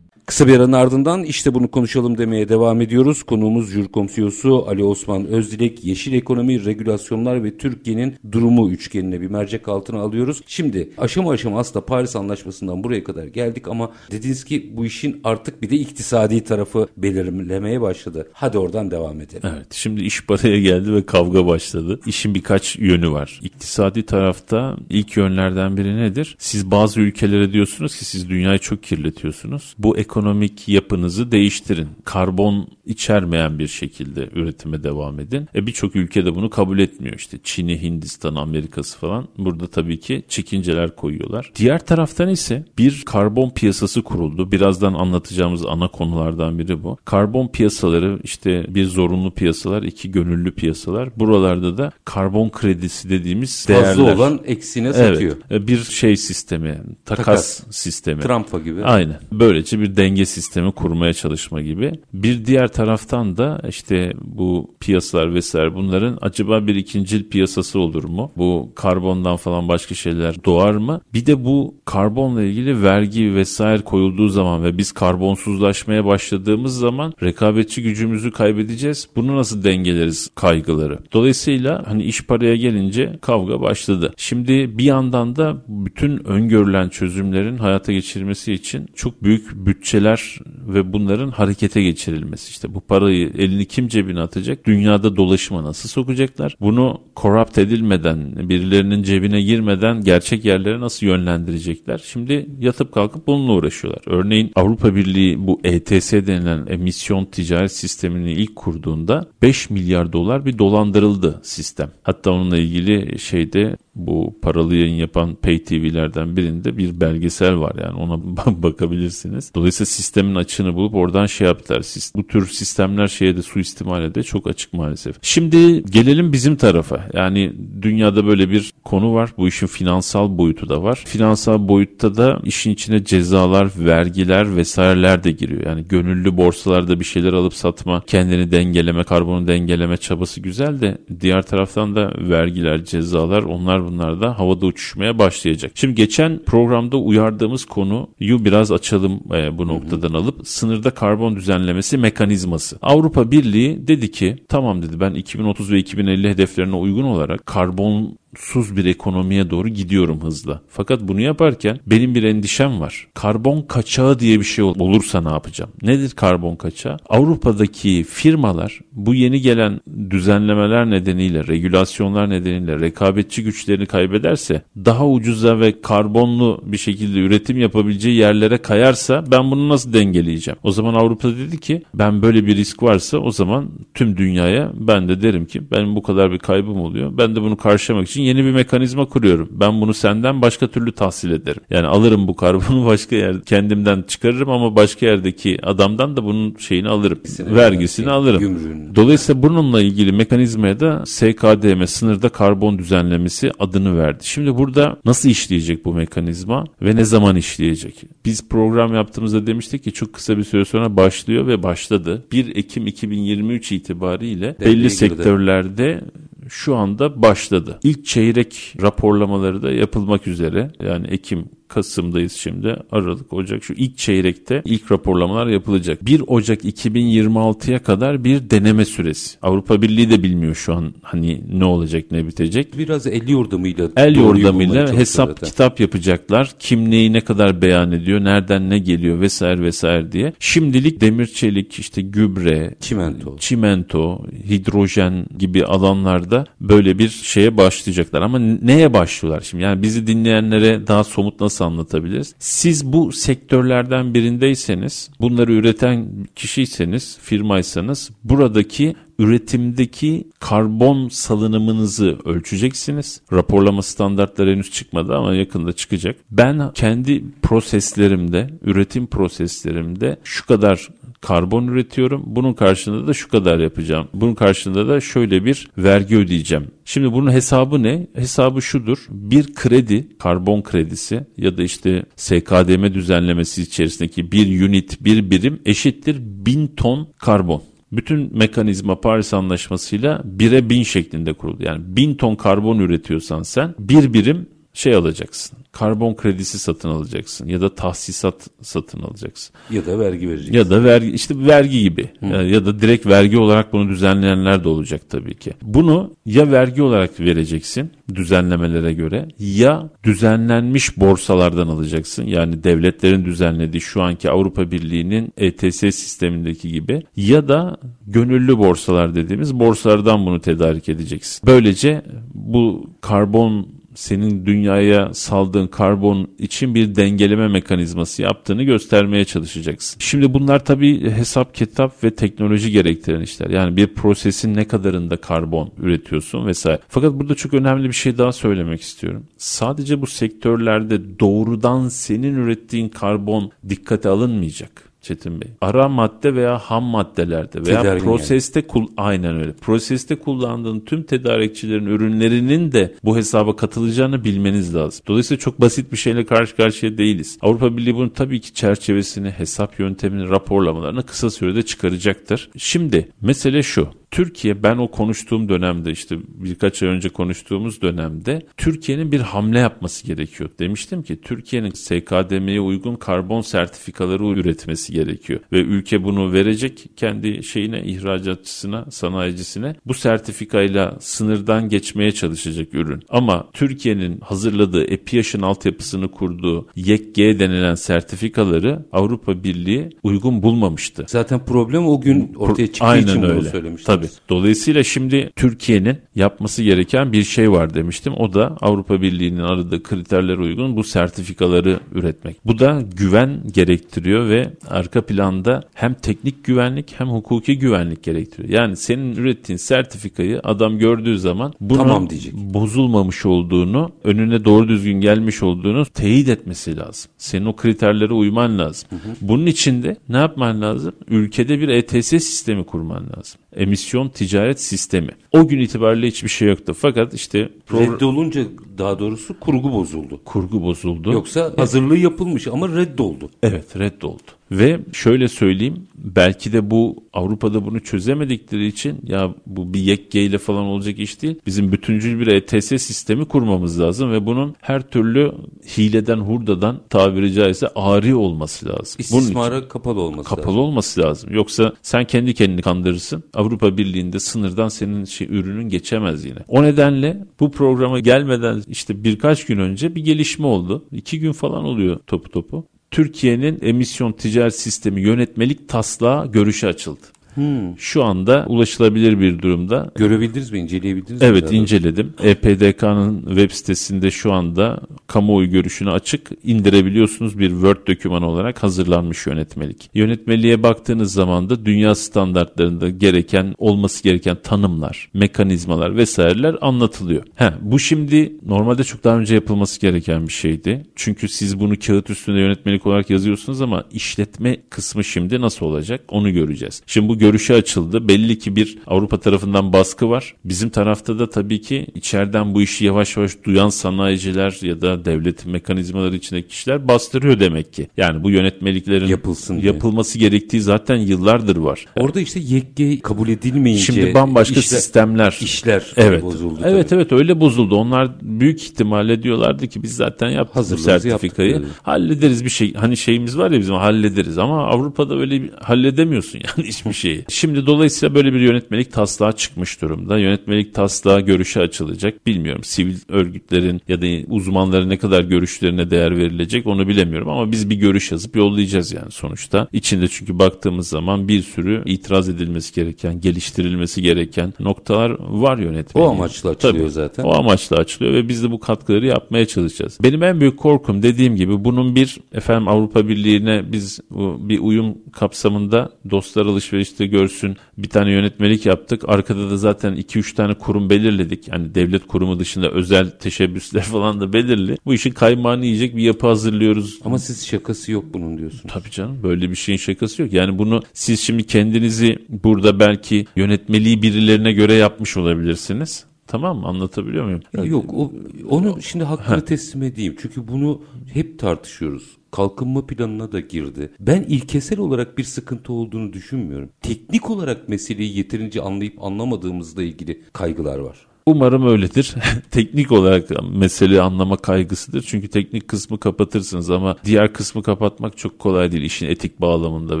Kısa 0.26 0.46
bir 0.46 0.56
aranın 0.56 0.72
ardından 0.72 1.24
işte 1.24 1.54
bunu 1.54 1.70
konuşalım 1.70 2.18
demeye 2.18 2.48
devam 2.48 2.80
ediyoruz. 2.80 3.22
Konuğumuz 3.22 3.70
Jürkom 3.70 4.06
CEO'su 4.06 4.64
Ali 4.68 4.84
Osman 4.84 5.26
Özdilek. 5.26 5.84
Yeşil 5.84 6.12
ekonomi, 6.12 6.64
regülasyonlar 6.64 7.44
ve 7.44 7.56
Türkiye'nin 7.58 8.16
durumu 8.32 8.70
üçgenine 8.70 9.20
bir 9.20 9.30
mercek 9.30 9.68
altına 9.68 10.00
alıyoruz. 10.00 10.42
Şimdi 10.46 10.90
aşama 10.98 11.30
aşama 11.30 11.58
aslında 11.58 11.86
Paris 11.86 12.16
Anlaşması'ndan 12.16 12.84
buraya 12.84 13.04
kadar 13.04 13.24
geldik 13.24 13.68
ama 13.68 13.92
dediniz 14.10 14.44
ki 14.44 14.72
bu 14.76 14.84
işin 14.84 15.20
artık 15.24 15.62
bir 15.62 15.70
de 15.70 15.76
iktisadi 15.76 16.44
tarafı 16.44 16.88
belirlemeye 16.96 17.80
başladı. 17.80 18.28
Hadi 18.32 18.58
oradan 18.58 18.90
devam 18.90 19.20
edelim. 19.20 19.50
Evet 19.56 19.66
şimdi 19.70 20.04
iş 20.04 20.24
paraya 20.26 20.60
geldi 20.60 20.92
ve 20.92 21.06
kavga 21.06 21.46
başladı. 21.46 22.00
İşin 22.06 22.34
birkaç 22.34 22.76
yönü 22.76 23.10
var. 23.10 23.40
İktisadi 23.42 24.06
tarafta 24.06 24.76
ilk 24.90 25.16
yönlerden 25.16 25.76
biri 25.76 25.96
nedir? 25.96 26.36
Siz 26.38 26.70
bazı 26.70 27.00
ülkelere 27.00 27.52
diyorsunuz 27.52 27.98
ki 27.98 28.04
siz 28.04 28.28
dünyayı 28.28 28.58
çok 28.58 28.82
kirletiyorsunuz. 28.82 29.74
Bu 29.78 29.98
ekonomi 29.98 30.15
ekonomik 30.16 30.68
yapınızı 30.68 31.32
değiştirin. 31.32 31.88
Karbon 32.04 32.68
içermeyen 32.86 33.58
bir 33.58 33.68
şekilde 33.68 34.28
üretime 34.34 34.84
devam 34.84 35.20
edin. 35.20 35.48
E 35.54 35.66
birçok 35.66 35.96
ülkede 35.96 36.34
bunu 36.34 36.50
kabul 36.50 36.78
etmiyor 36.78 37.14
işte. 37.14 37.38
Çin'i, 37.44 37.82
Hindistan, 37.82 38.34
Amerika'sı 38.34 38.98
falan. 38.98 39.28
Burada 39.38 39.66
tabii 39.66 40.00
ki 40.00 40.22
çekinceler 40.28 40.96
koyuyorlar. 40.96 41.52
Diğer 41.56 41.86
taraftan 41.86 42.28
ise 42.28 42.64
bir 42.78 43.02
karbon 43.06 43.50
piyasası 43.50 44.02
kuruldu. 44.02 44.52
Birazdan 44.52 44.94
anlatacağımız 44.94 45.66
ana 45.66 45.88
konulardan 45.88 46.58
biri 46.58 46.82
bu. 46.82 46.98
Karbon 47.04 47.48
piyasaları 47.48 48.18
işte 48.22 48.66
bir 48.68 48.84
zorunlu 48.84 49.30
piyasalar, 49.30 49.82
iki 49.82 50.10
gönüllü 50.10 50.54
piyasalar. 50.54 51.08
Buralarda 51.16 51.78
da 51.78 51.92
karbon 52.04 52.50
kredisi 52.50 53.10
dediğimiz 53.10 53.68
değerler. 53.68 53.84
Fazla 53.86 54.14
olan 54.14 54.40
eksine 54.46 54.92
satıyor. 54.92 55.36
Evet. 55.50 55.68
Bir 55.68 55.84
şey 55.84 56.16
sistemi, 56.16 56.80
takas, 57.04 57.24
takas. 57.24 57.76
sistemi. 57.76 58.22
Trump'a 58.22 58.58
gibi. 58.58 58.84
Aynen. 58.84 59.20
Böylece 59.32 59.80
bir 59.80 59.96
denge 60.06 60.26
sistemi 60.26 60.72
kurmaya 60.72 61.12
çalışma 61.12 61.62
gibi. 61.62 61.92
Bir 62.12 62.46
diğer 62.46 62.68
taraftan 62.68 63.36
da 63.36 63.60
işte 63.68 64.12
bu 64.24 64.74
piyasalar 64.80 65.34
vesaire 65.34 65.74
bunların 65.74 66.18
acaba 66.20 66.66
bir 66.66 66.74
ikincil 66.74 67.28
piyasası 67.28 67.78
olur 67.78 68.04
mu? 68.04 68.32
Bu 68.36 68.72
karbondan 68.74 69.36
falan 69.36 69.68
başka 69.68 69.94
şeyler 69.94 70.44
doğar 70.44 70.74
mı? 70.74 71.00
Bir 71.14 71.26
de 71.26 71.44
bu 71.44 71.74
karbonla 71.84 72.42
ilgili 72.42 72.82
vergi 72.82 73.34
vesaire 73.34 73.82
koyulduğu 73.82 74.28
zaman 74.28 74.64
ve 74.64 74.78
biz 74.78 74.92
karbonsuzlaşmaya 74.92 76.04
başladığımız 76.04 76.78
zaman 76.78 77.12
rekabetçi 77.22 77.82
gücümüzü 77.82 78.30
kaybedeceğiz. 78.30 79.08
Bunu 79.16 79.36
nasıl 79.36 79.64
dengeleriz 79.64 80.30
kaygıları? 80.34 80.98
Dolayısıyla 81.12 81.82
hani 81.86 82.02
iş 82.02 82.22
paraya 82.26 82.56
gelince 82.56 83.18
kavga 83.20 83.60
başladı. 83.60 84.12
Şimdi 84.16 84.78
bir 84.78 84.84
yandan 84.84 85.36
da 85.36 85.56
bütün 85.68 86.26
öngörülen 86.26 86.88
çözümlerin 86.88 87.56
hayata 87.56 87.92
geçirilmesi 87.92 88.52
için 88.52 88.86
çok 88.94 89.22
büyük 89.22 89.66
bütçeler 89.96 90.38
ve 90.68 90.92
bunların 90.92 91.30
harekete 91.30 91.82
geçirilmesi. 91.82 92.50
İşte 92.50 92.74
bu 92.74 92.80
parayı 92.80 93.32
elini 93.38 93.64
kim 93.64 93.88
cebine 93.88 94.20
atacak? 94.20 94.66
Dünyada 94.66 95.16
dolaşıma 95.16 95.64
nasıl 95.64 95.88
sokacaklar? 95.88 96.56
Bunu 96.60 97.00
corrupt 97.16 97.58
edilmeden, 97.58 98.48
birilerinin 98.48 99.02
cebine 99.02 99.42
girmeden 99.42 100.00
gerçek 100.00 100.44
yerlere 100.44 100.80
nasıl 100.80 101.06
yönlendirecekler? 101.06 101.98
Şimdi 102.04 102.46
yatıp 102.60 102.92
kalkıp 102.92 103.26
bununla 103.26 103.52
uğraşıyorlar. 103.52 104.02
Örneğin 104.06 104.52
Avrupa 104.54 104.94
Birliği 104.94 105.46
bu 105.46 105.60
ETS 105.64 106.12
denilen 106.12 106.66
emisyon 106.66 107.24
ticaret 107.24 107.72
sistemini 107.72 108.32
ilk 108.32 108.56
kurduğunda 108.56 109.26
5 109.42 109.70
milyar 109.70 110.12
dolar 110.12 110.44
bir 110.46 110.58
dolandırıldı 110.58 111.40
sistem. 111.42 111.90
Hatta 112.02 112.30
onunla 112.30 112.58
ilgili 112.58 113.18
şeyde 113.18 113.76
bu 113.96 114.38
paralı 114.42 114.76
yayın 114.76 114.94
yapan 114.94 115.34
Pay 115.34 115.64
TV'lerden 115.64 116.36
birinde 116.36 116.76
bir 116.78 117.00
belgesel 117.00 117.58
var 117.58 117.72
yani 117.82 117.94
ona 117.94 118.18
bakabilirsiniz. 118.62 119.52
Dolayısıyla 119.54 119.86
sistemin 119.86 120.34
açığını 120.34 120.74
bulup 120.74 120.94
oradan 120.94 121.26
şey 121.26 121.46
yaptılar. 121.46 121.82
Bu 122.16 122.26
tür 122.26 122.46
sistemler 122.46 123.06
şeye 123.06 123.36
de 123.36 123.42
suistimale 123.42 124.14
de 124.14 124.22
çok 124.22 124.46
açık 124.46 124.72
maalesef. 124.72 125.16
Şimdi 125.22 125.82
gelelim 125.84 126.32
bizim 126.32 126.56
tarafa. 126.56 127.08
Yani 127.14 127.52
dünyada 127.82 128.26
böyle 128.26 128.50
bir 128.50 128.72
konu 128.84 129.14
var. 129.14 129.30
Bu 129.38 129.48
işin 129.48 129.66
finansal 129.66 130.38
boyutu 130.38 130.68
da 130.68 130.82
var. 130.82 131.02
Finansal 131.06 131.68
boyutta 131.68 132.16
da 132.16 132.40
işin 132.44 132.70
içine 132.70 133.04
cezalar, 133.04 133.68
vergiler 133.78 134.56
vesaireler 134.56 135.24
de 135.24 135.32
giriyor. 135.32 135.66
Yani 135.66 135.84
gönüllü 135.88 136.36
borsalarda 136.36 137.00
bir 137.00 137.04
şeyler 137.04 137.32
alıp 137.32 137.54
satma, 137.54 138.02
kendini 138.06 138.50
dengeleme, 138.52 139.04
karbonu 139.04 139.48
dengeleme 139.48 139.96
çabası 139.96 140.40
güzel 140.40 140.80
de 140.80 140.98
diğer 141.20 141.42
taraftan 141.42 141.96
da 141.96 142.12
vergiler, 142.18 142.84
cezalar 142.84 143.42
onlar 143.42 143.85
bunlar 143.86 144.20
da 144.20 144.38
havada 144.38 144.66
uçuşmaya 144.66 145.18
başlayacak. 145.18 145.72
Şimdi 145.74 145.94
geçen 145.94 146.38
programda 146.38 146.96
uyardığımız 146.96 147.64
konuyu 147.64 148.44
biraz 148.44 148.72
açalım 148.72 149.20
e, 149.34 149.58
bu 149.58 149.66
noktadan 149.68 150.12
alıp 150.12 150.48
sınırda 150.48 150.90
karbon 150.90 151.36
düzenlemesi 151.36 151.98
mekanizması. 151.98 152.78
Avrupa 152.82 153.30
Birliği 153.30 153.88
dedi 153.88 154.10
ki 154.10 154.36
tamam 154.48 154.82
dedi 154.82 155.00
ben 155.00 155.14
2030 155.14 155.72
ve 155.72 155.78
2050 155.78 156.28
hedeflerine 156.28 156.76
uygun 156.76 157.04
olarak 157.04 157.46
karbon 157.46 158.18
suz 158.38 158.76
bir 158.76 158.84
ekonomiye 158.84 159.50
doğru 159.50 159.68
gidiyorum 159.68 160.20
hızla. 160.22 160.60
Fakat 160.68 161.00
bunu 161.00 161.20
yaparken 161.20 161.78
benim 161.86 162.14
bir 162.14 162.22
endişem 162.22 162.80
var. 162.80 163.08
Karbon 163.14 163.62
kaçağı 163.62 164.18
diye 164.18 164.40
bir 164.40 164.44
şey 164.44 164.64
olursa 164.64 165.20
ne 165.20 165.28
yapacağım? 165.28 165.70
Nedir 165.82 166.10
karbon 166.10 166.56
kaçağı? 166.56 166.96
Avrupa'daki 167.08 168.04
firmalar 168.04 168.80
bu 168.92 169.14
yeni 169.14 169.40
gelen 169.40 169.80
düzenlemeler 170.10 170.90
nedeniyle, 170.90 171.46
regülasyonlar 171.46 172.30
nedeniyle 172.30 172.80
rekabetçi 172.80 173.42
güçlerini 173.42 173.86
kaybederse 173.86 174.62
daha 174.76 175.08
ucuza 175.08 175.60
ve 175.60 175.80
karbonlu 175.80 176.62
bir 176.66 176.76
şekilde 176.76 177.18
üretim 177.18 177.58
yapabileceği 177.58 178.16
yerlere 178.16 178.58
kayarsa 178.58 179.24
ben 179.30 179.50
bunu 179.50 179.68
nasıl 179.68 179.92
dengeleyeceğim? 179.92 180.58
O 180.62 180.72
zaman 180.72 180.94
Avrupa 180.94 181.28
dedi 181.28 181.60
ki 181.60 181.82
ben 181.94 182.22
böyle 182.22 182.46
bir 182.46 182.56
risk 182.56 182.82
varsa 182.82 183.18
o 183.18 183.30
zaman 183.30 183.68
tüm 183.94 184.16
dünyaya 184.16 184.72
ben 184.74 185.08
de 185.08 185.22
derim 185.22 185.46
ki 185.46 185.70
benim 185.70 185.96
bu 185.96 186.02
kadar 186.02 186.32
bir 186.32 186.38
kaybım 186.38 186.80
oluyor. 186.80 187.18
Ben 187.18 187.36
de 187.36 187.42
bunu 187.42 187.56
karşılamak 187.56 188.08
için 188.08 188.22
yeni 188.26 188.44
bir 188.44 188.50
mekanizma 188.50 189.04
kuruyorum. 189.04 189.48
Ben 189.52 189.80
bunu 189.80 189.94
senden 189.94 190.42
başka 190.42 190.68
türlü 190.68 190.92
tahsil 190.92 191.30
ederim. 191.30 191.62
Yani 191.70 191.86
alırım 191.86 192.28
bu 192.28 192.36
karbonu 192.36 192.86
başka 192.86 193.16
yer 193.16 193.42
kendimden 193.44 194.02
çıkarırım 194.02 194.50
ama 194.50 194.76
başka 194.76 195.06
yerdeki 195.06 195.58
adamdan 195.62 196.16
da 196.16 196.24
bunun 196.24 196.56
şeyini 196.56 196.88
alırım. 196.88 197.18
Vergisini, 197.18 197.56
vergisini 197.56 198.10
alırım. 198.10 198.40
Gümrüğünü. 198.40 198.94
Dolayısıyla 198.96 199.42
bununla 199.42 199.82
ilgili 199.82 200.12
mekanizmaya 200.12 200.80
da 200.80 201.02
SKDM 201.06 201.84
sınırda 201.84 202.28
karbon 202.28 202.78
düzenlemesi 202.78 203.52
adını 203.58 203.98
verdi. 203.98 204.18
Şimdi 204.22 204.56
burada 204.56 204.96
nasıl 205.04 205.28
işleyecek 205.28 205.84
bu 205.84 205.94
mekanizma 205.94 206.64
ve 206.82 206.96
ne 206.96 207.04
zaman 207.04 207.36
işleyecek? 207.36 208.02
Biz 208.24 208.48
program 208.48 208.94
yaptığımızda 208.94 209.46
demiştik 209.46 209.84
ki 209.84 209.92
çok 209.92 210.12
kısa 210.12 210.38
bir 210.38 210.44
süre 210.44 210.64
sonra 210.64 210.96
başlıyor 210.96 211.46
ve 211.46 211.62
başladı. 211.62 212.24
1 212.32 212.56
Ekim 212.56 212.86
2023 212.86 213.72
itibariyle 213.72 214.56
belli 214.60 214.90
sektörlerde 214.90 216.00
şu 216.48 216.76
anda 216.76 217.22
başladı. 217.22 217.78
İlk 217.82 218.04
çeyrek 218.04 218.74
raporlamaları 218.82 219.62
da 219.62 219.70
yapılmak 219.72 220.26
üzere. 220.26 220.72
Yani 220.80 221.06
Ekim 221.06 221.48
Kasım'dayız 221.68 222.32
şimdi. 222.32 222.76
Aralık, 222.92 223.32
Ocak 223.32 223.64
şu 223.64 223.72
ilk 223.72 223.98
çeyrekte 223.98 224.62
ilk 224.64 224.92
raporlamalar 224.92 225.46
yapılacak. 225.46 226.06
1 226.06 226.22
Ocak 226.26 226.64
2026'ya 226.64 227.78
kadar 227.78 228.24
bir 228.24 228.50
deneme 228.50 228.84
süresi. 228.84 229.38
Avrupa 229.42 229.82
Birliği 229.82 230.10
de 230.10 230.22
bilmiyor 230.22 230.54
şu 230.54 230.74
an 230.74 230.94
hani 231.02 231.42
ne 231.58 231.64
olacak 231.64 232.04
ne 232.10 232.26
bitecek. 232.26 232.78
Biraz 232.78 233.06
el 233.06 233.28
yordamıyla 233.28 233.88
el 233.96 234.16
yordamıyla 234.16 234.92
hesap 234.92 235.28
zaten. 235.28 235.48
kitap 235.48 235.80
yapacaklar. 235.80 236.54
Kim 236.58 236.90
neyi 236.90 237.12
ne 237.12 237.20
kadar 237.20 237.62
beyan 237.62 237.92
ediyor, 237.92 238.24
nereden 238.24 238.70
ne 238.70 238.78
geliyor 238.78 239.20
vesaire 239.20 239.62
vesaire 239.62 240.12
diye. 240.12 240.32
Şimdilik 240.38 241.00
demir 241.00 241.26
çelik 241.26 241.78
işte 241.78 242.02
gübre, 242.02 242.74
çimento, 242.80 243.36
çimento, 243.38 244.24
hidrojen 244.48 245.26
gibi 245.38 245.64
alanlarda 245.64 246.44
böyle 246.60 246.98
bir 246.98 247.08
şeye 247.08 247.56
başlayacaklar. 247.56 248.22
Ama 248.22 248.38
neye 248.38 248.92
başlıyorlar 248.92 249.40
şimdi? 249.40 249.64
Yani 249.64 249.82
bizi 249.82 250.06
dinleyenlere 250.06 250.86
daha 250.86 251.04
somut 251.04 251.40
nasıl 251.40 251.55
nasıl 251.56 251.64
anlatabiliriz? 251.64 252.34
Siz 252.38 252.92
bu 252.92 253.12
sektörlerden 253.12 254.14
birindeyseniz, 254.14 255.10
bunları 255.20 255.52
üreten 255.52 256.26
kişiyseniz, 256.36 257.18
firmaysanız 257.22 258.10
buradaki 258.24 258.94
üretimdeki 259.18 260.24
karbon 260.40 261.08
salınımınızı 261.08 262.18
ölçeceksiniz. 262.24 263.20
Raporlama 263.32 263.82
standartları 263.82 264.50
henüz 264.50 264.70
çıkmadı 264.70 265.14
ama 265.14 265.34
yakında 265.34 265.72
çıkacak. 265.72 266.16
Ben 266.30 266.72
kendi 266.72 267.24
proseslerimde, 267.42 268.50
üretim 268.62 269.06
proseslerimde 269.06 270.16
şu 270.24 270.46
kadar 270.46 270.88
karbon 271.26 271.66
üretiyorum. 271.66 272.22
Bunun 272.26 272.52
karşılığında 272.52 273.06
da 273.06 273.14
şu 273.14 273.28
kadar 273.28 273.58
yapacağım. 273.58 274.08
Bunun 274.14 274.34
karşılığında 274.34 274.88
da 274.88 275.00
şöyle 275.00 275.44
bir 275.44 275.68
vergi 275.78 276.16
ödeyeceğim. 276.16 276.66
Şimdi 276.84 277.12
bunun 277.12 277.32
hesabı 277.32 277.82
ne? 277.82 278.06
Hesabı 278.14 278.62
şudur. 278.62 278.98
Bir 279.10 279.54
kredi, 279.54 280.18
karbon 280.18 280.62
kredisi 280.62 281.26
ya 281.36 281.58
da 281.58 281.62
işte 281.62 282.02
SKDM 282.16 282.94
düzenlemesi 282.94 283.62
içerisindeki 283.62 284.32
bir 284.32 284.68
unit, 284.68 285.04
bir 285.04 285.30
birim 285.30 285.60
eşittir 285.64 286.16
1000 286.20 286.66
ton 286.66 287.08
karbon 287.18 287.62
bütün 287.92 288.38
mekanizma 288.38 289.00
Paris 289.00 289.34
Anlaşması'yla 289.34 290.22
1'e 290.38 290.70
1000 290.70 290.82
şeklinde 290.82 291.32
kuruldu. 291.32 291.62
Yani 291.62 291.96
1000 291.96 292.14
ton 292.14 292.34
karbon 292.34 292.78
üretiyorsan 292.78 293.42
sen 293.42 293.74
bir 293.78 294.12
birim 294.12 294.48
şey 294.76 294.94
alacaksın 294.94 295.58
karbon 295.78 296.14
kredisi 296.14 296.58
satın 296.58 296.88
alacaksın 296.88 297.46
ya 297.46 297.60
da 297.60 297.74
tahsisat 297.74 298.48
satın 298.62 299.02
alacaksın. 299.02 299.54
Ya 299.70 299.86
da 299.86 299.98
vergi 299.98 300.28
vereceksin. 300.28 300.54
Ya 300.54 300.70
da 300.70 300.84
vergi 300.84 301.10
işte 301.10 301.34
vergi 301.46 301.80
gibi 301.80 302.10
Hı. 302.20 302.26
ya 302.26 302.66
da 302.66 302.80
direkt 302.80 303.06
vergi 303.06 303.38
olarak 303.38 303.72
bunu 303.72 303.88
düzenleyenler 303.88 304.64
de 304.64 304.68
olacak 304.68 305.02
tabii 305.10 305.34
ki. 305.34 305.52
Bunu 305.62 306.14
ya 306.26 306.50
vergi 306.52 306.82
olarak 306.82 307.20
vereceksin 307.20 307.90
düzenlemelere 308.14 308.92
göre 308.92 309.28
ya 309.38 309.90
düzenlenmiş 310.04 310.98
borsalardan 310.98 311.68
alacaksın. 311.68 312.24
Yani 312.24 312.64
devletlerin 312.64 313.24
düzenlediği 313.24 313.80
şu 313.80 314.02
anki 314.02 314.30
Avrupa 314.30 314.70
Birliği'nin 314.70 315.32
ETS 315.36 315.76
sistemindeki 315.76 316.68
gibi 316.68 317.02
ya 317.16 317.48
da 317.48 317.76
gönüllü 318.06 318.58
borsalar 318.58 319.14
dediğimiz 319.14 319.58
borsalardan 319.58 320.26
bunu 320.26 320.40
tedarik 320.40 320.88
edeceksin. 320.88 321.46
Böylece 321.46 322.02
bu 322.34 322.90
karbon 323.00 323.75
senin 323.96 324.46
dünyaya 324.46 325.14
saldığın 325.14 325.66
karbon 325.66 326.28
için 326.38 326.74
bir 326.74 326.96
dengeleme 326.96 327.48
mekanizması 327.48 328.22
yaptığını 328.22 328.62
göstermeye 328.62 329.24
çalışacaksın. 329.24 330.00
Şimdi 330.00 330.34
bunlar 330.34 330.64
tabii 330.64 331.10
hesap 331.10 331.54
kitap 331.54 332.04
ve 332.04 332.10
teknoloji 332.10 332.70
gerektiren 332.70 333.20
işler. 333.20 333.50
Yani 333.50 333.76
bir 333.76 333.86
prosesin 333.86 334.54
ne 334.54 334.68
kadarında 334.68 335.16
karbon 335.16 335.70
üretiyorsun 335.78 336.46
vesaire. 336.46 336.78
Fakat 336.88 337.12
burada 337.12 337.34
çok 337.34 337.54
önemli 337.54 337.88
bir 337.88 337.92
şey 337.92 338.18
daha 338.18 338.32
söylemek 338.32 338.80
istiyorum. 338.80 339.24
Sadece 339.36 340.02
bu 340.02 340.06
sektörlerde 340.06 341.20
doğrudan 341.20 341.88
senin 341.88 342.34
ürettiğin 342.34 342.88
karbon 342.88 343.50
dikkate 343.68 344.08
alınmayacak. 344.08 344.85
Çetin 345.06 345.40
Bey. 345.40 345.48
Ara 345.60 345.88
madde 345.88 346.34
veya 346.34 346.58
ham 346.58 346.84
maddelerde 346.84 347.66
veya 347.66 347.82
Tedarik 347.82 348.02
proseste 348.02 348.60
yani. 348.60 348.66
kul 348.68 348.86
aynen 348.96 349.36
öyle. 349.40 349.52
Proseste 349.52 350.16
kullandığın 350.16 350.80
tüm 350.80 351.02
tedarikçilerin 351.02 351.86
ürünlerinin 351.86 352.72
de 352.72 352.94
bu 353.04 353.16
hesaba 353.16 353.56
katılacağını 353.56 354.24
bilmeniz 354.24 354.74
lazım. 354.74 355.04
Dolayısıyla 355.08 355.38
çok 355.38 355.60
basit 355.60 355.92
bir 355.92 355.96
şeyle 355.96 356.24
karşı 356.24 356.56
karşıya 356.56 356.98
değiliz. 356.98 357.38
Avrupa 357.42 357.76
Birliği 357.76 357.94
bunun 357.94 358.08
tabii 358.08 358.40
ki 358.40 358.54
çerçevesini, 358.54 359.30
hesap 359.30 359.78
yöntemini, 359.78 360.28
raporlamalarını 360.28 361.02
kısa 361.02 361.30
sürede 361.30 361.62
çıkaracaktır. 361.62 362.50
Şimdi 362.56 363.08
mesele 363.20 363.62
şu. 363.62 363.88
Türkiye 364.16 364.62
ben 364.62 364.76
o 364.76 364.90
konuştuğum 364.90 365.48
dönemde 365.48 365.90
işte 365.90 366.16
birkaç 366.28 366.82
ay 366.82 366.88
önce 366.88 367.08
konuştuğumuz 367.08 367.82
dönemde 367.82 368.46
Türkiye'nin 368.56 369.12
bir 369.12 369.20
hamle 369.20 369.58
yapması 369.58 370.06
gerekiyor. 370.06 370.50
Demiştim 370.58 371.02
ki 371.02 371.20
Türkiye'nin 371.20 371.70
SKDM'ye 371.70 372.60
uygun 372.60 372.96
karbon 372.96 373.40
sertifikaları 373.40 374.24
üretmesi 374.24 374.92
gerekiyor. 374.92 375.40
Ve 375.52 375.58
ülke 375.58 376.04
bunu 376.04 376.32
verecek 376.32 376.86
kendi 376.96 377.42
şeyine 377.42 377.82
ihracatçısına, 377.82 378.86
sanayicisine 378.90 379.74
bu 379.86 379.94
sertifikayla 379.94 380.96
sınırdan 381.00 381.68
geçmeye 381.68 382.12
çalışacak 382.12 382.74
ürün. 382.74 383.02
Ama 383.08 383.48
Türkiye'nin 383.52 384.20
hazırladığı 384.20 384.84
EPİAŞ'ın 384.84 385.42
altyapısını 385.42 386.10
kurduğu 386.10 386.68
YEK-G 386.76 387.38
denilen 387.38 387.74
sertifikaları 387.74 388.86
Avrupa 388.92 389.44
Birliği 389.44 389.90
uygun 390.02 390.42
bulmamıştı. 390.42 391.04
Zaten 391.08 391.44
problem 391.44 391.86
o 391.86 392.00
gün 392.00 392.34
ortaya 392.34 392.66
çıktığı 392.66 392.84
Aynen 392.84 393.06
için 393.06 393.22
öyle. 393.22 393.34
bunu 393.34 393.44
söylemiştiniz. 393.44 393.86
Tabii. 393.86 394.05
Dolayısıyla 394.28 394.84
şimdi 394.84 395.30
Türkiye'nin 395.36 395.98
yapması 396.14 396.62
gereken 396.62 397.12
bir 397.12 397.24
şey 397.24 397.52
var 397.52 397.74
demiştim. 397.74 398.12
O 398.16 398.34
da 398.34 398.56
Avrupa 398.60 399.02
Birliği'nin 399.02 399.40
aradığı 399.40 399.82
kriterlere 399.82 400.40
uygun 400.40 400.76
bu 400.76 400.84
sertifikaları 400.84 401.80
üretmek. 401.92 402.36
Bu 402.44 402.58
da 402.58 402.82
güven 402.96 403.42
gerektiriyor 403.52 404.28
ve 404.28 404.50
arka 404.68 405.06
planda 405.06 405.62
hem 405.74 405.94
teknik 405.94 406.44
güvenlik 406.44 406.94
hem 406.98 407.08
hukuki 407.08 407.58
güvenlik 407.58 408.02
gerektiriyor. 408.02 408.48
Yani 408.48 408.76
senin 408.76 409.16
ürettiğin 409.16 409.56
sertifikayı 409.56 410.40
adam 410.44 410.78
gördüğü 410.78 411.18
zaman 411.18 411.52
bunun 411.60 411.78
Tamam 411.78 412.10
diyecek. 412.10 412.32
bozulmamış 412.34 413.26
olduğunu, 413.26 413.92
önüne 414.04 414.44
doğru 414.44 414.68
düzgün 414.68 415.00
gelmiş 415.00 415.42
olduğunu 415.42 415.84
teyit 415.86 416.28
etmesi 416.28 416.76
lazım. 416.76 417.10
Senin 417.18 417.46
o 417.46 417.56
kriterlere 417.56 418.12
uyman 418.12 418.58
lazım. 418.58 418.88
Bunun 419.20 419.46
için 419.46 419.82
de 419.82 419.96
ne 420.08 420.16
yapman 420.16 420.60
lazım? 420.60 420.92
Ülkede 421.08 421.60
bir 421.60 421.68
ETS 421.68 422.06
sistemi 422.06 422.64
kurman 422.64 423.06
lazım. 423.16 423.40
Emisyon 423.56 424.08
ticaret 424.08 424.60
sistemi. 424.60 425.10
O 425.32 425.48
gün 425.48 425.60
itibariyle 425.60 426.06
hiçbir 426.06 426.28
şey 426.28 426.48
yoktu. 426.48 426.74
Fakat 426.78 427.14
işte 427.14 427.48
Reddolunca 427.72 428.44
daha 428.78 428.98
doğrusu 428.98 429.40
kurgu 429.40 429.72
bozuldu. 429.72 430.20
kurgu 430.24 430.62
bozuldu. 430.62 431.12
Yoksa 431.12 431.52
hazırlığı 431.56 431.96
yapılmış 431.96 432.46
ama 432.46 432.68
reddoldu. 432.68 433.30
Evet 433.42 433.78
reddoldu. 433.78 434.22
Ve 434.50 434.80
şöyle 434.92 435.28
söyleyeyim 435.28 435.86
belki 435.94 436.52
de 436.52 436.70
bu 436.70 437.04
Avrupa'da 437.12 437.66
bunu 437.66 437.80
çözemedikleri 437.80 438.66
için 438.66 438.98
ya 439.02 439.34
bu 439.46 439.74
bir 439.74 439.80
yekke 439.80 440.22
ile 440.22 440.38
falan 440.38 440.64
olacak 440.64 440.98
iş 440.98 441.22
değil. 441.22 441.40
Bizim 441.46 441.72
bütüncül 441.72 442.20
bir 442.20 442.26
ETS 442.26 442.66
sistemi 442.66 443.24
kurmamız 443.24 443.80
lazım 443.80 444.12
ve 444.12 444.26
bunun 444.26 444.54
her 444.60 444.82
türlü 444.82 445.32
hileden 445.76 446.18
hurdadan 446.18 446.80
tabiri 446.90 447.32
caizse 447.32 447.68
ari 447.74 448.14
olması 448.14 448.66
lazım. 448.66 448.96
Bunun 449.12 449.20
İstismara 449.20 449.68
kapalı 449.68 450.00
olması 450.00 450.28
kapalı 450.28 450.46
lazım. 450.46 450.60
olması 450.60 451.00
lazım. 451.00 451.30
Yoksa 451.32 451.72
sen 451.82 452.04
kendi 452.04 452.34
kendini 452.34 452.62
kandırırsın. 452.62 453.24
Avrupa 453.34 453.78
Birliği'nde 453.78 454.20
sınırdan 454.20 454.68
senin 454.68 455.04
şey, 455.04 455.26
ürünün 455.26 455.68
geçemez 455.68 456.24
yine. 456.24 456.38
O 456.48 456.62
nedenle 456.62 457.24
bu 457.40 457.50
programa 457.50 458.00
gelmeden 458.00 458.62
işte 458.68 459.04
birkaç 459.04 459.46
gün 459.46 459.58
önce 459.58 459.94
bir 459.94 460.04
gelişme 460.04 460.46
oldu. 460.46 460.84
İki 460.92 461.20
gün 461.20 461.32
falan 461.32 461.64
oluyor 461.64 461.98
topu 462.06 462.30
topu. 462.30 462.66
Türkiye'nin 462.90 463.58
emisyon 463.62 464.12
ticaret 464.12 464.60
sistemi 464.60 465.00
yönetmelik 465.00 465.68
taslağı 465.68 466.32
görüşe 466.32 466.66
açıldı. 466.66 467.15
Hmm. 467.36 467.78
Şu 467.78 468.04
anda 468.04 468.44
ulaşılabilir 468.48 469.20
bir 469.20 469.42
durumda. 469.42 469.90
Görebildiniz 469.94 470.50
mi? 470.52 470.58
İnceleyebildiniz 470.58 471.22
mi? 471.22 471.26
Evet 471.26 471.52
inceledim. 471.52 472.14
EPDK'nın 472.22 473.22
web 473.26 473.50
sitesinde 473.50 474.10
şu 474.10 474.32
anda 474.32 474.80
kamuoyu 475.06 475.50
görüşüne 475.50 475.90
açık 475.90 476.30
indirebiliyorsunuz 476.44 477.38
bir 477.38 477.50
Word 477.50 477.86
doküman 477.88 478.22
olarak 478.22 478.62
hazırlanmış 478.62 479.26
yönetmelik. 479.26 479.90
Yönetmeliğe 479.94 480.62
baktığınız 480.62 481.12
zaman 481.12 481.50
da 481.50 481.66
dünya 481.66 481.94
standartlarında 481.94 482.88
gereken 482.88 483.54
olması 483.58 484.02
gereken 484.02 484.36
tanımlar, 484.42 485.10
mekanizmalar 485.14 485.96
vesaireler 485.96 486.56
anlatılıyor. 486.60 487.22
He, 487.34 487.52
bu 487.60 487.78
şimdi 487.78 488.32
normalde 488.46 488.84
çok 488.84 489.04
daha 489.04 489.18
önce 489.18 489.34
yapılması 489.34 489.80
gereken 489.80 490.26
bir 490.26 490.32
şeydi. 490.32 490.86
Çünkü 490.96 491.28
siz 491.28 491.60
bunu 491.60 491.74
kağıt 491.86 492.10
üstünde 492.10 492.38
yönetmelik 492.38 492.86
olarak 492.86 493.10
yazıyorsunuz 493.10 493.60
ama 493.60 493.84
işletme 493.92 494.56
kısmı 494.70 495.04
şimdi 495.04 495.40
nasıl 495.40 495.66
olacak 495.66 496.00
onu 496.08 496.32
göreceğiz. 496.32 496.82
Şimdi 496.86 497.08
bu 497.08 497.18
görüşe 497.26 497.54
açıldı. 497.54 498.08
Belli 498.08 498.38
ki 498.38 498.56
bir 498.56 498.78
Avrupa 498.86 499.20
tarafından 499.20 499.72
baskı 499.72 500.10
var. 500.10 500.34
Bizim 500.44 500.70
tarafta 500.70 501.18
da 501.18 501.30
tabii 501.30 501.60
ki 501.60 501.86
içeriden 501.94 502.54
bu 502.54 502.62
işi 502.62 502.84
yavaş 502.84 503.16
yavaş 503.16 503.32
duyan 503.44 503.68
sanayiciler 503.68 504.58
ya 504.62 504.80
da 504.80 505.04
devlet 505.04 505.46
mekanizmaları 505.46 506.16
içindeki 506.16 506.48
kişiler 506.48 506.88
bastırıyor 506.88 507.40
demek 507.40 507.72
ki. 507.72 507.88
Yani 507.96 508.22
bu 508.22 508.30
yönetmeliklerin 508.30 509.06
Yapılsın 509.06 509.60
diye. 509.62 509.72
yapılması 509.72 510.18
gerektiği 510.18 510.60
zaten 510.60 510.96
yıllardır 510.96 511.56
var. 511.56 511.84
Orada 511.96 512.20
işte 512.20 512.40
yekke 512.42 513.00
kabul 513.00 513.28
edilmeyince 513.28 513.82
Şimdi 513.82 514.14
bambaşka 514.14 514.60
işler, 514.60 514.78
sistemler 514.78 515.38
işler 515.40 515.92
Evet. 515.96 516.22
bozuldu. 516.22 516.60
Evet 516.64 516.88
tabii. 516.88 517.00
evet 517.00 517.12
öyle 517.12 517.40
bozuldu. 517.40 517.76
Onlar 517.76 518.10
büyük 518.22 518.62
ihtimalle 518.62 519.22
diyorlardı 519.22 519.66
ki 519.66 519.82
biz 519.82 519.96
zaten 519.96 520.28
yaptık 520.28 520.54
bu 520.54 520.58
Hazırlığımızı 520.58 520.84
sertifikayı. 521.00 521.50
yaptık 521.50 521.70
hallederiz 521.82 522.44
bir 522.44 522.50
şey. 522.50 522.74
Hani 522.74 522.96
şeyimiz 522.96 523.38
var 523.38 523.50
ya 523.50 523.60
bizim 523.60 523.74
hallederiz 523.74 524.38
ama 524.38 524.66
Avrupa'da 524.66 525.18
öyle 525.18 525.42
bir 525.42 525.50
halledemiyorsun 525.60 526.38
yani 526.56 526.68
hiçbir 526.68 526.92
şeyi. 527.16 527.24
Şimdi 527.28 527.66
dolayısıyla 527.66 528.14
böyle 528.14 528.32
bir 528.32 528.40
yönetmelik 528.40 528.92
taslağı 528.92 529.32
çıkmış 529.32 529.82
durumda. 529.82 530.18
Yönetmelik 530.18 530.74
taslağı 530.74 531.20
görüşe 531.20 531.60
açılacak. 531.60 532.26
Bilmiyorum 532.26 532.64
sivil 532.64 532.96
örgütlerin 533.08 533.80
ya 533.88 534.02
da 534.02 534.06
uzmanların 534.28 534.90
ne 534.90 534.96
kadar 534.96 535.24
görüşlerine 535.24 535.90
değer 535.90 536.16
verilecek 536.16 536.66
onu 536.66 536.88
bilemiyorum 536.88 537.28
ama 537.28 537.52
biz 537.52 537.70
bir 537.70 537.76
görüş 537.76 538.12
yazıp 538.12 538.36
yollayacağız 538.36 538.92
yani 538.92 539.10
sonuçta. 539.10 539.68
İçinde 539.72 540.08
çünkü 540.08 540.38
baktığımız 540.38 540.88
zaman 540.88 541.28
bir 541.28 541.42
sürü 541.42 541.82
itiraz 541.86 542.28
edilmesi 542.28 542.74
gereken, 542.74 543.20
geliştirilmesi 543.20 544.02
gereken 544.02 544.54
noktalar 544.60 545.16
var 545.20 545.58
yönetmeliğin. 545.58 546.10
O 546.10 546.12
amaçla 546.14 546.50
açılıyor 546.50 546.78
Tabii. 546.78 546.90
zaten. 546.90 547.22
O 547.22 547.34
amaçla 547.34 547.76
açılıyor 547.76 548.14
ve 548.14 548.28
biz 548.28 548.42
de 548.42 548.50
bu 548.50 548.60
katkıları 548.60 549.06
yapmaya 549.06 549.46
çalışacağız. 549.46 549.98
Benim 550.02 550.22
en 550.22 550.40
büyük 550.40 550.56
korkum 550.56 551.02
dediğim 551.02 551.36
gibi 551.36 551.64
bunun 551.64 551.96
bir 551.96 552.18
efendim 552.32 552.68
Avrupa 552.68 553.08
Birliği'ne 553.08 553.72
biz 553.72 554.00
bir 554.38 554.58
uyum 554.58 554.98
kapsamında 555.12 555.90
dostlar 556.10 556.46
alışverişte 556.46 557.05
görsün 557.06 557.56
bir 557.78 557.88
tane 557.88 558.10
yönetmelik 558.10 558.66
yaptık. 558.66 559.02
Arkada 559.08 559.50
da 559.50 559.56
zaten 559.56 559.94
2-3 559.94 560.34
tane 560.34 560.54
kurum 560.54 560.90
belirledik. 560.90 561.48
Yani 561.48 561.74
devlet 561.74 562.06
kurumu 562.06 562.38
dışında 562.38 562.70
özel 562.70 563.10
teşebbüsler 563.10 563.82
falan 563.82 564.20
da 564.20 564.32
belirli. 564.32 564.76
Bu 564.86 564.94
işin 564.94 565.10
kaymağını 565.10 565.64
yiyecek 565.64 565.96
bir 565.96 566.02
yapı 566.02 566.26
hazırlıyoruz. 566.26 566.98
Ama 567.04 567.18
siz 567.18 567.46
şakası 567.46 567.92
yok 567.92 568.04
bunun 568.14 568.38
diyorsunuz. 568.38 568.74
Tabii 568.74 568.90
canım 568.90 569.18
böyle 569.22 569.50
bir 569.50 569.56
şeyin 569.56 569.78
şakası 569.78 570.22
yok. 570.22 570.32
Yani 570.32 570.58
bunu 570.58 570.82
siz 570.92 571.20
şimdi 571.20 571.46
kendinizi 571.46 572.18
burada 572.28 572.80
belki 572.80 573.26
yönetmeliği 573.36 574.02
birilerine 574.02 574.52
göre 574.52 574.72
yapmış 574.72 575.16
olabilirsiniz. 575.16 576.04
Tamam 576.26 576.58
mı? 576.58 576.66
Anlatabiliyor 576.66 577.24
muyum? 577.24 577.42
Yok 577.64 577.94
o, 577.94 578.12
onu 578.48 578.82
şimdi 578.82 579.04
hakkını 579.04 579.44
teslim 579.44 579.82
edeyim. 579.82 580.16
Çünkü 580.22 580.48
bunu 580.48 580.82
hep 581.12 581.38
tartışıyoruz. 581.38 582.02
Kalkınma 582.36 582.86
planına 582.86 583.32
da 583.32 583.40
girdi. 583.40 583.92
Ben 584.00 584.22
ilkesel 584.22 584.78
olarak 584.78 585.18
bir 585.18 585.24
sıkıntı 585.24 585.72
olduğunu 585.72 586.12
düşünmüyorum. 586.12 586.68
Teknik 586.82 587.30
olarak 587.30 587.68
meseleyi 587.68 588.16
yeterince 588.16 588.60
anlayıp 588.60 589.04
anlamadığımızla 589.04 589.82
ilgili 589.82 590.22
kaygılar 590.32 590.78
var. 590.78 591.06
Umarım 591.26 591.66
öyledir. 591.66 592.14
teknik 592.50 592.92
olarak 592.92 593.28
mesele 593.54 594.00
anlama 594.00 594.36
kaygısıdır. 594.36 595.02
Çünkü 595.02 595.28
teknik 595.28 595.68
kısmı 595.68 595.98
kapatırsınız 596.00 596.70
ama 596.70 596.96
diğer 597.04 597.32
kısmı 597.32 597.62
kapatmak 597.62 598.18
çok 598.18 598.38
kolay 598.38 598.72
değil 598.72 598.82
işin 598.82 599.06
etik 599.06 599.40
bağlamında 599.40 600.00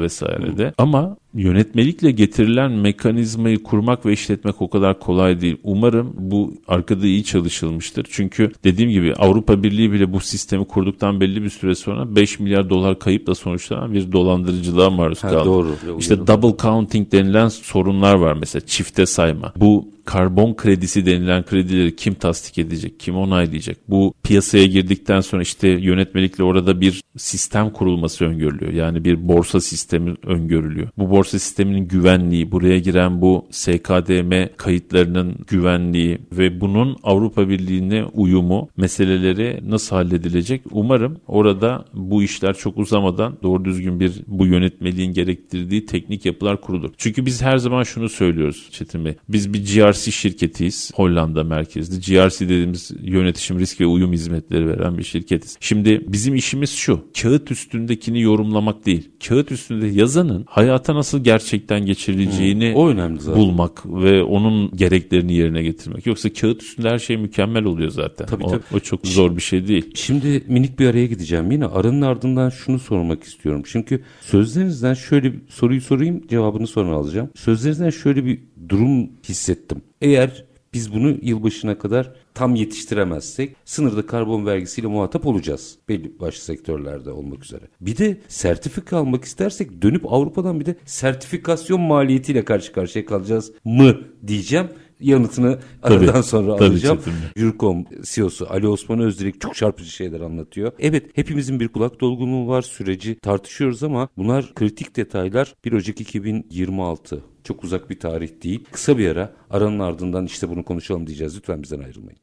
vesairede. 0.00 0.74
Ama 0.78 1.16
yönetmelikle 1.36 2.10
getirilen 2.10 2.72
mekanizmayı 2.72 3.62
kurmak 3.62 4.06
ve 4.06 4.12
işletmek 4.12 4.62
o 4.62 4.70
kadar 4.70 4.98
kolay 4.98 5.40
değil. 5.40 5.56
Umarım 5.62 6.14
bu 6.18 6.54
arkada 6.68 7.06
iyi 7.06 7.24
çalışılmıştır. 7.24 8.06
Çünkü 8.10 8.52
dediğim 8.64 8.90
gibi 8.90 9.14
Avrupa 9.14 9.62
Birliği 9.62 9.92
bile 9.92 10.12
bu 10.12 10.20
sistemi 10.20 10.64
kurduktan 10.64 11.20
belli 11.20 11.42
bir 11.42 11.50
süre 11.50 11.74
sonra 11.74 12.16
5 12.16 12.40
milyar 12.40 12.70
dolar 12.70 12.98
kayıpla 12.98 13.34
sonuçlanan 13.34 13.92
bir 13.94 14.12
dolandırıcılığa 14.12 14.90
maruz 14.90 15.24
Ha, 15.24 15.28
kaldı. 15.28 15.44
doğru. 15.44 15.74
İşte 15.98 16.26
double 16.26 16.62
counting 16.62 17.12
denilen 17.12 17.48
sorunlar 17.48 18.14
var 18.14 18.36
mesela 18.40 18.66
çifte 18.66 19.06
sayma. 19.06 19.52
Bu 19.56 19.88
karbon 20.04 20.54
kredisi 20.54 21.06
denilen 21.06 21.42
kredileri 21.44 21.96
kim 21.96 22.14
tasdik 22.14 22.58
edecek, 22.58 23.00
kim 23.00 23.16
onaylayacak? 23.16 23.76
Bu 23.88 24.14
piyasaya 24.22 24.66
girdikten 24.66 25.20
sonra 25.20 25.42
işte 25.42 25.68
yönetmelikle 25.68 26.44
orada 26.44 26.80
bir 26.80 27.02
sistem 27.16 27.70
kurulması 27.70 28.24
öngörülüyor. 28.24 28.72
Yani 28.72 29.04
bir 29.04 29.28
borsa 29.28 29.60
sistemi 29.60 30.14
öngörülüyor. 30.26 30.88
Bu 30.98 31.10
borsa 31.10 31.25
sisteminin 31.26 31.88
güvenliği, 31.88 32.52
buraya 32.52 32.78
giren 32.78 33.20
bu 33.20 33.46
SKDM 33.50 34.56
kayıtlarının 34.56 35.34
güvenliği 35.46 36.18
ve 36.32 36.60
bunun 36.60 36.96
Avrupa 37.02 37.48
Birliği'ne 37.48 38.04
uyumu 38.04 38.68
meseleleri 38.76 39.60
nasıl 39.68 39.96
halledilecek? 39.96 40.62
Umarım 40.70 41.16
orada 41.26 41.84
bu 41.94 42.22
işler 42.22 42.54
çok 42.54 42.78
uzamadan 42.78 43.38
doğru 43.42 43.64
düzgün 43.64 44.00
bir 44.00 44.12
bu 44.26 44.46
yönetmeliğin 44.46 45.12
gerektirdiği 45.12 45.86
teknik 45.86 46.26
yapılar 46.26 46.60
kurulur. 46.60 46.90
Çünkü 46.96 47.26
biz 47.26 47.42
her 47.42 47.58
zaman 47.58 47.82
şunu 47.82 48.08
söylüyoruz 48.08 48.68
Çetin 48.70 49.04
Bey. 49.04 49.14
Biz 49.28 49.52
bir 49.52 49.58
GRC 49.58 50.10
şirketiyiz. 50.10 50.92
Hollanda 50.94 51.44
merkezli. 51.44 52.00
GRC 52.00 52.44
dediğimiz 52.44 52.90
yönetişim 53.02 53.58
risk 53.58 53.80
ve 53.80 53.86
uyum 53.86 54.12
hizmetleri 54.12 54.68
veren 54.68 54.98
bir 54.98 55.02
şirketiz. 55.02 55.56
Şimdi 55.60 56.04
bizim 56.08 56.34
işimiz 56.34 56.70
şu. 56.70 57.06
Kağıt 57.22 57.50
üstündekini 57.50 58.22
yorumlamak 58.22 58.86
değil. 58.86 59.10
Kağıt 59.28 59.52
üstünde 59.52 59.86
yazanın 59.86 60.44
hayata 60.48 60.94
nasıl 60.94 61.24
gerçekten 61.24 61.86
geçirileceğini 61.86 62.68
Hmm, 62.68 62.76
o 62.76 62.88
önemli 62.88 63.20
zaten. 63.20 63.40
bulmak 63.40 63.86
ve 63.86 64.22
onun 64.22 64.70
gereklerini 64.76 65.32
yerine 65.32 65.62
getirmek. 65.62 66.06
Yoksa 66.06 66.32
kağıt 66.32 66.62
üstünde 66.62 66.90
her 66.90 66.98
şey 66.98 67.16
mükemmel 67.16 67.64
oluyor 67.64 67.90
zaten. 67.90 68.26
Tabii, 68.26 68.44
o, 68.44 68.48
tabii. 68.50 68.62
o 68.74 68.80
çok 68.80 69.06
zor 69.06 69.36
bir 69.36 69.42
şey 69.42 69.68
değil. 69.68 69.90
Şimdi 69.94 70.42
minik 70.48 70.78
bir 70.78 70.86
araya 70.86 71.06
gideceğim. 71.06 71.50
Yine 71.50 71.66
aranın 71.66 72.02
ardından 72.02 72.50
şunu 72.50 72.78
sormak 72.78 73.22
istiyorum. 73.24 73.62
Çünkü 73.66 74.02
sözlerinizden 74.20 74.94
şöyle 74.94 75.32
bir 75.32 75.38
soruyu 75.48 75.80
sorayım 75.80 76.26
cevabını 76.28 76.66
sonra 76.66 76.94
alacağım. 76.94 77.30
Sözlerinizden 77.34 77.90
şöyle 77.90 78.24
bir 78.24 78.38
durum 78.68 79.08
hissettim. 79.28 79.82
Eğer 80.02 80.44
biz 80.76 80.94
bunu 80.94 81.16
yılbaşına 81.22 81.78
kadar 81.78 82.12
tam 82.34 82.54
yetiştiremezsek 82.54 83.56
sınırda 83.64 84.06
karbon 84.06 84.46
vergisiyle 84.46 84.86
muhatap 84.86 85.26
olacağız. 85.26 85.78
Belli 85.88 86.20
başlı 86.20 86.40
sektörlerde 86.40 87.10
olmak 87.10 87.44
üzere. 87.44 87.64
Bir 87.80 87.96
de 87.96 88.20
sertifika 88.28 88.96
almak 88.96 89.24
istersek 89.24 89.82
dönüp 89.82 90.12
Avrupa'dan 90.12 90.60
bir 90.60 90.66
de 90.66 90.76
sertifikasyon 90.84 91.80
maliyetiyle 91.80 92.44
karşı 92.44 92.72
karşıya 92.72 93.06
kalacağız 93.06 93.52
mı 93.64 94.00
diyeceğim. 94.26 94.66
Yanıtını 95.00 95.58
aradan 95.82 96.06
Tabii, 96.06 96.22
sonra 96.22 96.56
tabii 96.56 96.68
alacağım. 96.68 97.00
Jurkom 97.36 97.84
CEO'su 98.02 98.46
Ali 98.50 98.68
Osman 98.68 99.00
Özdilek 99.00 99.40
çok 99.40 99.54
çarpıcı 99.54 99.90
şeyler 99.90 100.20
anlatıyor. 100.20 100.72
Evet 100.78 101.06
hepimizin 101.14 101.60
bir 101.60 101.68
kulak 101.68 102.00
dolgunluğu 102.00 102.48
var 102.48 102.62
süreci 102.62 103.18
tartışıyoruz 103.18 103.82
ama 103.82 104.08
bunlar 104.16 104.54
kritik 104.54 104.96
detaylar 104.96 105.54
1 105.64 105.72
Ocak 105.72 106.00
2026. 106.00 107.22
Çok 107.46 107.64
uzak 107.64 107.90
bir 107.90 108.00
tarih 108.00 108.28
değil. 108.42 108.64
Kısa 108.72 108.98
bir 108.98 109.10
ara 109.10 109.32
aranın 109.50 109.78
ardından 109.78 110.26
işte 110.26 110.48
bunu 110.48 110.64
konuşalım 110.64 111.06
diyeceğiz. 111.06 111.36
Lütfen 111.36 111.62
bizden 111.62 111.80
ayrılmayın. 111.80 112.18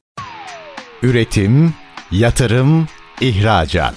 Üretim, 1.03 1.73
yatırım, 2.11 2.87
ihracat. 3.21 3.95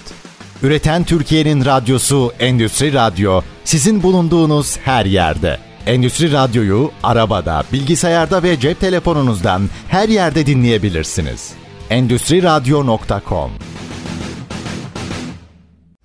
Üreten 0.63 1.05
Türkiye'nin 1.05 1.65
radyosu 1.65 2.33
Endüstri 2.39 2.93
Radyo 2.93 3.41
sizin 3.65 4.03
bulunduğunuz 4.03 4.79
her 4.79 5.07
yerde. 5.07 5.59
Endüstri 5.87 6.33
Radyo'yu 6.33 6.91
arabada, 7.03 7.65
bilgisayarda 7.73 8.43
ve 8.43 8.61
cep 8.61 8.81
telefonunuzdan 8.81 9.63
her 9.89 10.09
yerde 10.09 10.47
dinleyebilirsiniz. 10.47 11.53
Endüstri 11.91 12.43
Radyo.com 12.43 13.51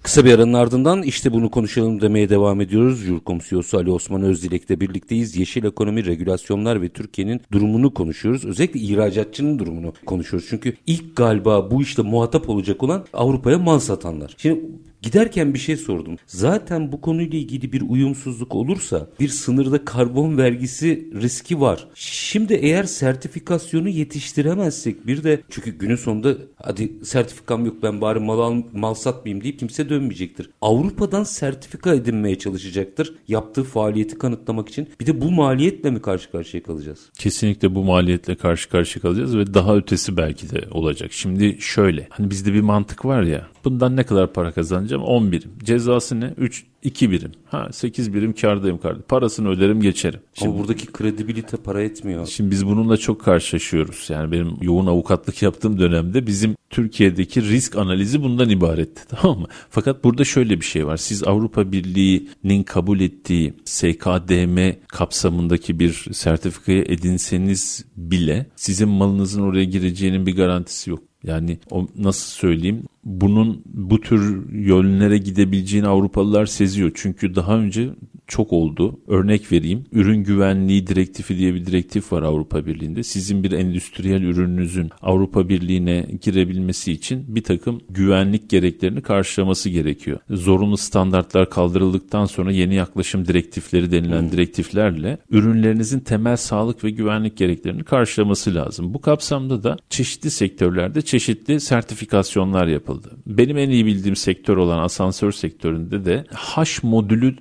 Kısa 0.04 0.26
bir 0.26 0.34
aranın 0.34 0.54
ardından 0.54 1.04
işte 1.04 1.34
bunu 1.34 1.52
konuşalım 1.52 2.02
demeye 2.02 2.30
devam 2.30 2.62
ediyoruz. 2.62 3.00
Jurkom 3.00 3.40
CEO'su 3.40 3.78
Ali 3.78 3.92
Osman 3.92 4.24
Özdilek'le 4.24 4.70
birlikteyiz. 4.70 5.36
Yeşil 5.36 5.64
ekonomi, 5.64 6.06
regülasyonlar 6.06 6.82
ve 6.82 6.90
Türkiye'nin 6.90 7.42
durumunu 7.52 7.94
konuşuyoruz. 7.94 8.46
Özellikle 8.46 8.80
ihracatçının 8.80 9.60
durumunu 9.60 9.94
konuşuyoruz. 10.06 10.48
Çünkü 10.50 10.74
ilk 10.88 11.16
galiba 11.16 11.72
bu 11.72 11.82
işte 11.82 12.02
muhatap 12.02 12.50
olacak 12.50 12.84
olan 12.84 13.06
Avrupa'ya 13.14 13.60
mal 13.60 13.80
satanlar. 13.80 14.36
Şimdi 14.38 14.62
Giderken 15.02 15.54
bir 15.54 15.60
şey 15.60 15.78
sordum. 15.78 16.18
Zaten 16.28 16.92
bu 16.92 17.02
konuyla 17.02 17.40
ilgili 17.40 17.74
bir 17.74 17.82
uyumsuzluk 17.82 18.56
olursa 18.56 19.10
bir 19.20 19.30
sınırda 19.30 19.86
karbon 19.86 20.38
vergisi 20.38 21.10
riski 21.22 21.62
var. 21.62 21.88
Şimdi 21.96 22.54
eğer 22.54 22.84
sertifikasyonu 22.84 23.90
yetiştiremezsek 23.90 25.08
bir 25.08 25.24
de 25.24 25.42
çünkü 25.50 25.78
günün 25.78 25.96
sonunda 25.96 26.38
hadi 26.63 27.06
sertifikam 27.06 27.65
yok 27.65 27.84
ben 27.84 28.02
bari 28.02 28.19
mal, 28.19 28.39
al, 28.39 28.62
mal 28.74 28.93
satmayayım 28.93 29.43
deyip 29.43 29.60
kimse 29.60 29.89
dönmeyecektir. 29.89 30.50
Avrupa'dan 30.62 31.24
sertifika 31.24 31.93
edinmeye 31.93 32.38
çalışacaktır 32.39 33.15
yaptığı 33.28 33.63
faaliyeti 33.63 34.17
kanıtlamak 34.17 34.69
için. 34.69 34.89
Bir 35.00 35.06
de 35.06 35.21
bu 35.21 35.32
maliyetle 35.32 35.91
mi 35.91 36.02
karşı 36.02 36.32
karşıya 36.32 36.63
kalacağız? 36.63 37.10
Kesinlikle 37.17 37.76
bu 37.76 37.84
maliyetle 37.84 38.36
karşı 38.36 38.69
karşıya 38.69 39.02
kalacağız 39.02 39.38
ve 39.38 39.54
daha 39.54 39.76
ötesi 39.76 40.17
belki 40.17 40.50
de 40.50 40.63
olacak. 40.71 41.13
Şimdi 41.13 41.58
şöyle 41.60 42.08
hani 42.10 42.30
bizde 42.30 42.54
bir 42.54 42.62
mantık 42.62 43.06
var 43.06 43.24
ya 43.24 43.47
bundan 43.65 43.95
ne 43.95 44.04
kadar 44.04 44.34
para 44.34 44.52
kazanacağım? 44.52 45.04
10 45.04 45.32
birim. 45.32 45.52
Cezası 45.63 46.19
ne? 46.19 46.34
3 46.38 46.65
2 46.84 47.12
birim. 47.12 47.32
Ha 47.46 47.70
8 47.72 48.13
birim 48.13 48.34
kardayım 48.34 48.78
kardeşim. 48.78 49.06
Parasını 49.08 49.50
öderim 49.50 49.82
geçerim. 49.82 50.20
Şimdi 50.34 50.52
Ama 50.52 50.60
buradaki 50.60 50.86
kredibilite 50.86 51.58
para 51.58 51.82
etmiyor. 51.82 52.28
Şimdi 52.28 52.52
biz 52.52 52.65
bununla 52.65 52.98
çok 52.98 53.22
karşılaşıyoruz. 53.22 54.06
Yani 54.10 54.32
benim 54.32 54.58
yoğun 54.62 54.88
avukatlık 54.88 55.41
yaptığım 55.41 55.80
dönemde 55.80 56.28
bizim 56.28 56.56
Türkiye'deki 56.70 57.41
risk 57.41 57.76
analizi 57.76 58.24
bundan 58.24 58.50
ibaretti. 58.50 59.02
Tamam 59.10 59.39
mı? 59.39 59.48
Fakat 59.70 60.04
burada 60.04 60.24
şöyle 60.24 60.60
bir 60.60 60.65
şey 60.65 60.88
var. 60.88 60.98
Siz 60.98 61.24
Avrupa 61.24 61.72
Birliği'nin 61.72 62.63
kabul 62.63 63.00
ettiği 63.00 63.54
SKDM 63.65 64.70
kapsamındaki 64.88 65.80
bir 65.80 66.08
sertifikayı 66.12 66.86
edinseniz 66.88 67.86
bile 67.96 68.46
sizin 68.56 68.89
malınızın 68.89 69.41
oraya 69.41 69.65
gireceğinin 69.65 70.26
bir 70.26 70.36
garantisi 70.36 70.89
yok. 70.89 71.11
Yani 71.24 71.58
o 71.72 71.88
nasıl 71.98 72.32
söyleyeyim 72.32 72.84
bunun 73.04 73.62
bu 73.66 74.02
tür 74.02 74.52
yönlere 74.54 75.18
gidebileceğini 75.18 75.88
Avrupalılar 75.88 76.46
seziyor. 76.46 76.92
Çünkü 76.96 77.36
daha 77.36 77.58
önce 77.58 77.90
çok 78.32 78.54
oldu. 78.54 79.00
Örnek 79.08 79.52
vereyim. 79.52 79.84
Ürün 79.91 80.24
güvenliği 80.24 80.88
direktifi 80.88 81.38
diye 81.38 81.54
bir 81.54 81.65
direktif 81.65 82.12
var 82.12 82.24
Avrupa 82.24 82.65
Birliği'nde. 82.65 83.04
Sizin 83.04 83.44
bir 83.44 83.52
endüstriyel 83.52 84.22
ürününüzün 84.22 84.89
Avrupa 85.02 85.50
Birliği'ne 85.50 86.06
girebilmesi 86.22 86.91
için 86.91 87.36
bir 87.36 87.44
takım 87.44 87.82
güvenlik 87.89 88.50
gereklerini 88.50 89.02
karşılaması 89.02 89.70
gerekiyor. 89.70 90.20
Zorunlu 90.30 90.78
standartlar 90.78 91.50
kaldırıldıktan 91.50 92.26
sonra 92.26 92.52
yeni 92.52 92.76
yaklaşım 92.76 93.28
direktifleri 93.28 93.91
denilen 93.91 94.22
hmm. 94.22 94.32
direktiflerle 94.32 95.17
ürünlerinizin 95.30 96.00
temel 96.00 96.38
sağlık 96.38 96.84
ve 96.84 96.89
güvenlik 96.89 97.38
gereklerini 97.38 97.84
karşılaması 97.84 98.56
lazım. 98.56 98.94
Bu 98.94 99.02
kapsamda 99.02 99.63
da 99.63 99.78
çeşitli 99.89 100.32
sektörlerde 100.32 101.02
çeşitli 101.02 101.60
sertifikasyonlar 101.60 102.67
yapıldı. 102.67 103.12
Benim 103.28 103.58
en 103.58 103.70
iyi 103.70 103.86
bildiğim 103.86 104.15
sektör 104.15 104.58
olan 104.58 104.84
asansör 104.84 105.32
sektöründe 105.32 106.06
de 106.06 106.26
H 106.34 106.63
modülü 106.84 107.36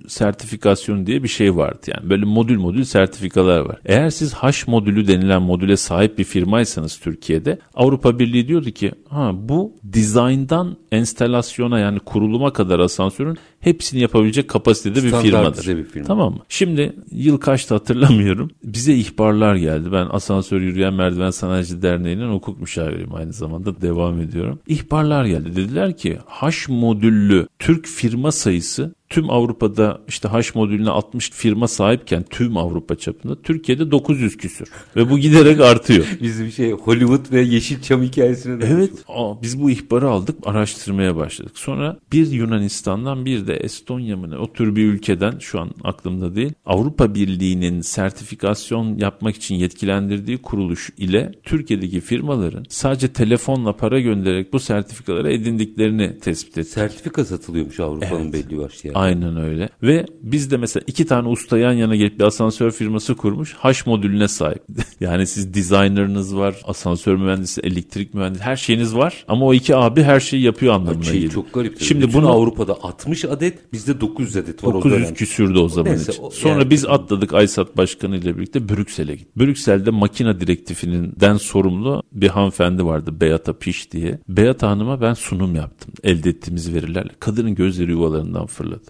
sertifikasyonu 0.81 1.07
diye 1.07 1.23
bir 1.23 1.29
şey 1.29 1.57
vardı. 1.57 1.81
Yani 1.87 2.11
böyle 2.11 2.25
modül 2.25 2.59
modül 2.59 2.85
sertifikalar 2.85 3.61
var. 3.61 3.79
Eğer 3.85 4.11
siz 4.11 4.35
H 4.35 4.51
modülü 4.66 5.07
denilen 5.07 5.43
modüle 5.43 5.77
sahip 5.77 6.19
bir 6.19 6.25
firmaysanız 6.25 6.99
Türkiye'de 6.99 7.59
Avrupa 7.75 8.19
Birliği 8.19 8.49
diyordu 8.49 8.71
ki 8.71 8.93
ha 9.09 9.33
bu 9.35 9.73
dizayndan 9.93 10.77
enstalasyona 10.93 11.79
yani 11.79 11.99
kuruluma 11.99 12.53
kadar 12.53 12.79
asansörün 12.79 13.37
hepsini 13.61 14.01
yapabilecek 14.01 14.49
kapasitede 14.49 15.05
bir 15.05 15.11
firmadır. 15.11 15.77
Bir 15.77 15.85
firma. 15.85 16.07
Tamam 16.07 16.33
mı? 16.33 16.40
Şimdi 16.49 16.93
yıl 17.11 17.38
kaçtı 17.38 17.75
hatırlamıyorum. 17.75 18.51
Bize 18.64 18.95
ihbarlar 18.95 19.57
geldi. 19.57 19.93
Ben 19.93 20.07
Asansör 20.11 20.61
Yürüyen 20.61 20.95
Merdiven 20.95 21.31
Sanayici 21.31 21.83
Derneği'nin 21.83 22.33
hukuk 22.33 22.61
müşaviriyim 22.61 23.14
aynı 23.14 23.33
zamanda 23.33 23.81
devam 23.81 24.21
ediyorum. 24.21 24.59
İhbarlar 24.66 25.25
geldi. 25.25 25.57
Dediler 25.57 25.97
ki 25.97 26.19
H 26.27 26.73
modüllü 26.73 27.47
Türk 27.59 27.87
firma 27.87 28.33
sayısı 28.33 28.95
tüm 29.11 29.31
Avrupa'da 29.31 30.01
işte 30.09 30.29
H 30.29 30.42
modülüne 30.55 30.90
60 30.90 31.31
firma 31.31 31.68
sahipken 31.68 32.25
tüm 32.31 32.57
Avrupa 32.57 32.94
çapında 32.94 33.42
Türkiye'de 33.42 33.90
900 33.90 34.37
küsür. 34.37 34.68
Ve 34.96 35.11
bu 35.11 35.18
giderek 35.18 35.61
artıyor. 35.70 36.07
Bizim 36.23 36.51
şey 36.51 36.73
Hollywood 36.73 37.33
ve 37.33 37.40
Yeşilçam 37.40 38.03
hikayesine 38.03 38.64
Evet. 38.64 38.92
Aa, 39.09 39.42
biz 39.42 39.62
bu 39.62 39.70
ihbarı 39.70 40.09
aldık 40.09 40.37
araştırmaya 40.44 41.16
başladık. 41.16 41.59
Sonra 41.59 41.99
bir 42.12 42.31
Yunanistan'dan 42.31 43.25
bir 43.25 43.46
de 43.46 43.55
Estonya 43.55 44.16
mı 44.16 44.31
ne 44.31 44.37
o 44.37 44.53
tür 44.53 44.77
bir 44.77 44.85
ülkeden 44.85 45.38
şu 45.38 45.61
an 45.61 45.70
aklımda 45.85 46.37
değil. 46.37 46.53
Avrupa 46.66 47.14
Birliği'nin 47.14 47.81
sertifikasyon 47.81 48.99
yapmak 48.99 49.37
için 49.37 49.55
yetkilendirdiği 49.55 50.38
kuruluş 50.38 50.90
ile 50.96 51.33
Türkiye'deki 51.44 52.01
firmaların 52.01 52.64
sadece 52.68 53.12
telefonla 53.12 53.77
para 53.77 54.01
göndererek 54.01 54.53
bu 54.53 54.61
sertifikaları 54.61 55.33
edindiklerini 55.33 56.18
tespit 56.18 56.59
ettik. 56.59 56.73
Sertifika 56.73 57.25
satılıyormuş 57.25 57.81
Avrupa'nın 57.81 58.33
evet. 58.33 58.51
belli 58.51 58.59
başlı 58.59 58.88
yani. 58.88 59.00
Aynen 59.01 59.37
öyle. 59.37 59.69
Ve 59.83 60.07
biz 60.23 60.51
de 60.51 60.57
mesela 60.57 60.85
iki 60.87 61.07
tane 61.07 61.29
usta 61.29 61.59
yan 61.59 61.73
yana 61.73 61.97
gelip 61.97 62.19
bir 62.19 62.25
asansör 62.25 62.71
firması 62.71 63.15
kurmuş. 63.15 63.55
H 63.55 63.73
modülüne 63.87 64.29
sahip. 64.29 64.63
yani 65.01 65.27
siz 65.27 65.55
designer'ınız 65.55 66.37
var, 66.37 66.55
asansör 66.65 67.17
mühendisi, 67.17 67.61
elektrik 67.61 68.15
mühendisi 68.15 68.45
her 68.45 68.57
şeyiniz 68.57 68.97
var. 68.97 69.25
Ama 69.29 69.47
o 69.47 69.55
iki 69.55 69.77
abi 69.77 70.03
her 70.03 70.21
şeyi 70.21 70.43
yapıyor 70.43 70.75
anlamına 70.75 71.03
şey, 71.03 71.13
geliyor. 71.13 71.33
Çok 71.33 71.55
garip. 71.55 71.81
Şimdi 71.81 72.07
Bütün 72.07 72.23
bunu 72.23 72.31
Avrupa'da 72.31 72.73
60 72.83 73.25
adet 73.25 73.73
bizde 73.73 74.01
900 74.01 74.37
adet 74.37 74.65
var 74.65 74.75
900 74.75 74.95
o 74.95 74.99
dönem. 74.99 75.15
küsürdü 75.15 75.59
o 75.59 75.69
zaman 75.69 75.93
Neyse, 75.93 76.13
için. 76.13 76.29
Sonra 76.29 76.55
yani, 76.55 76.71
biz 76.71 76.87
atladık 76.87 77.35
Aysat 77.35 77.77
Başkanı 77.77 78.17
ile 78.17 78.37
birlikte 78.37 78.69
Brüksel'e 78.69 79.15
gittik. 79.15 79.37
Brüksel'de 79.37 79.91
makine 79.91 80.41
direktifinden 80.41 81.37
sorumlu 81.37 82.03
bir 82.13 82.29
hanımefendi 82.29 82.85
vardı 82.85 83.21
Beata 83.21 83.53
Piş 83.53 83.93
diye. 83.93 84.19
Beata 84.29 84.71
Hanım'a 84.71 85.01
ben 85.01 85.15
sunum 85.15 85.55
yaptım 85.55 85.93
elde 86.05 86.31
ettiğimiz 86.31 86.75
verilerle. 86.75 87.11
Kadının 87.21 87.55
gözleri 87.55 87.91
yuvalarından 87.91 88.47
fırladı. 88.47 88.89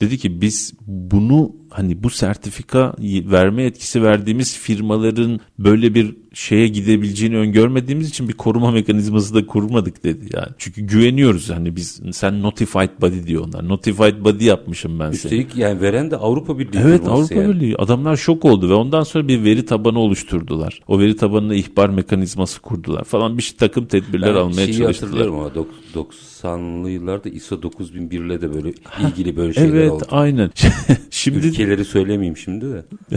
Dedi 0.00 0.18
ki 0.18 0.40
biz 0.40 0.74
bunu 0.86 1.52
hani 1.70 2.02
bu 2.02 2.10
sertifika 2.10 2.94
verme 3.00 3.62
etkisi 3.62 4.02
verdiğimiz 4.02 4.58
firmaların 4.58 5.40
böyle 5.58 5.94
bir 5.94 6.16
şeye 6.32 6.68
gidebileceğini 6.68 7.36
öngörmediğimiz 7.36 8.08
için 8.08 8.28
bir 8.28 8.32
koruma 8.32 8.70
mekanizması 8.70 9.34
da 9.34 9.46
kurmadık 9.46 10.04
dedi 10.04 10.28
yani. 10.34 10.48
Çünkü 10.58 10.82
güveniyoruz 10.82 11.50
hani 11.50 11.76
biz 11.76 12.00
sen 12.12 12.42
notified 12.42 12.90
body 13.00 13.26
diyor 13.26 13.44
onlar. 13.46 13.68
Notified 13.68 14.24
body 14.24 14.44
yapmışım 14.44 15.00
ben 15.00 15.10
Üstelik 15.10 15.50
seni. 15.52 15.62
yani 15.62 15.80
veren 15.80 16.10
de 16.10 16.16
Avrupa 16.16 16.58
Birliği. 16.58 16.78
Evet 16.78 17.08
Avrupa 17.08 17.34
yani. 17.34 17.54
Birliği. 17.54 17.76
Adamlar 17.76 18.16
şok 18.16 18.44
oldu 18.44 18.68
ve 18.70 18.74
ondan 18.74 19.02
sonra 19.02 19.28
bir 19.28 19.44
veri 19.44 19.66
tabanı 19.66 19.98
oluşturdular. 19.98 20.80
O 20.88 20.98
veri 20.98 21.16
tabanına 21.16 21.54
ihbar 21.54 21.88
mekanizması 21.88 22.60
kurdular 22.60 23.04
falan 23.04 23.38
bir 23.38 23.54
takım 23.58 23.86
tedbirler 23.86 24.34
ben 24.34 24.40
almaya 24.40 24.72
çalıştılar. 24.72 25.10
hatırlıyorum 25.10 25.38
ama 25.38 25.50
90'lı 25.94 26.90
yıllarda 26.90 27.28
ISO 27.28 27.62
9001 27.62 28.20
ile 28.20 28.40
de 28.40 28.54
böyle 28.54 28.72
ilgili 29.08 29.36
böyle 29.36 29.52
şeyler 29.60 29.74
evet, 29.74 29.89
Evet 29.90 30.02
oldu. 30.02 30.08
aynen. 30.10 30.50
şimdi 31.10 31.46
Ülkeleri 31.46 31.84
söylemeyeyim 31.84 32.36
şimdi 32.36 32.64
de. 32.72 32.84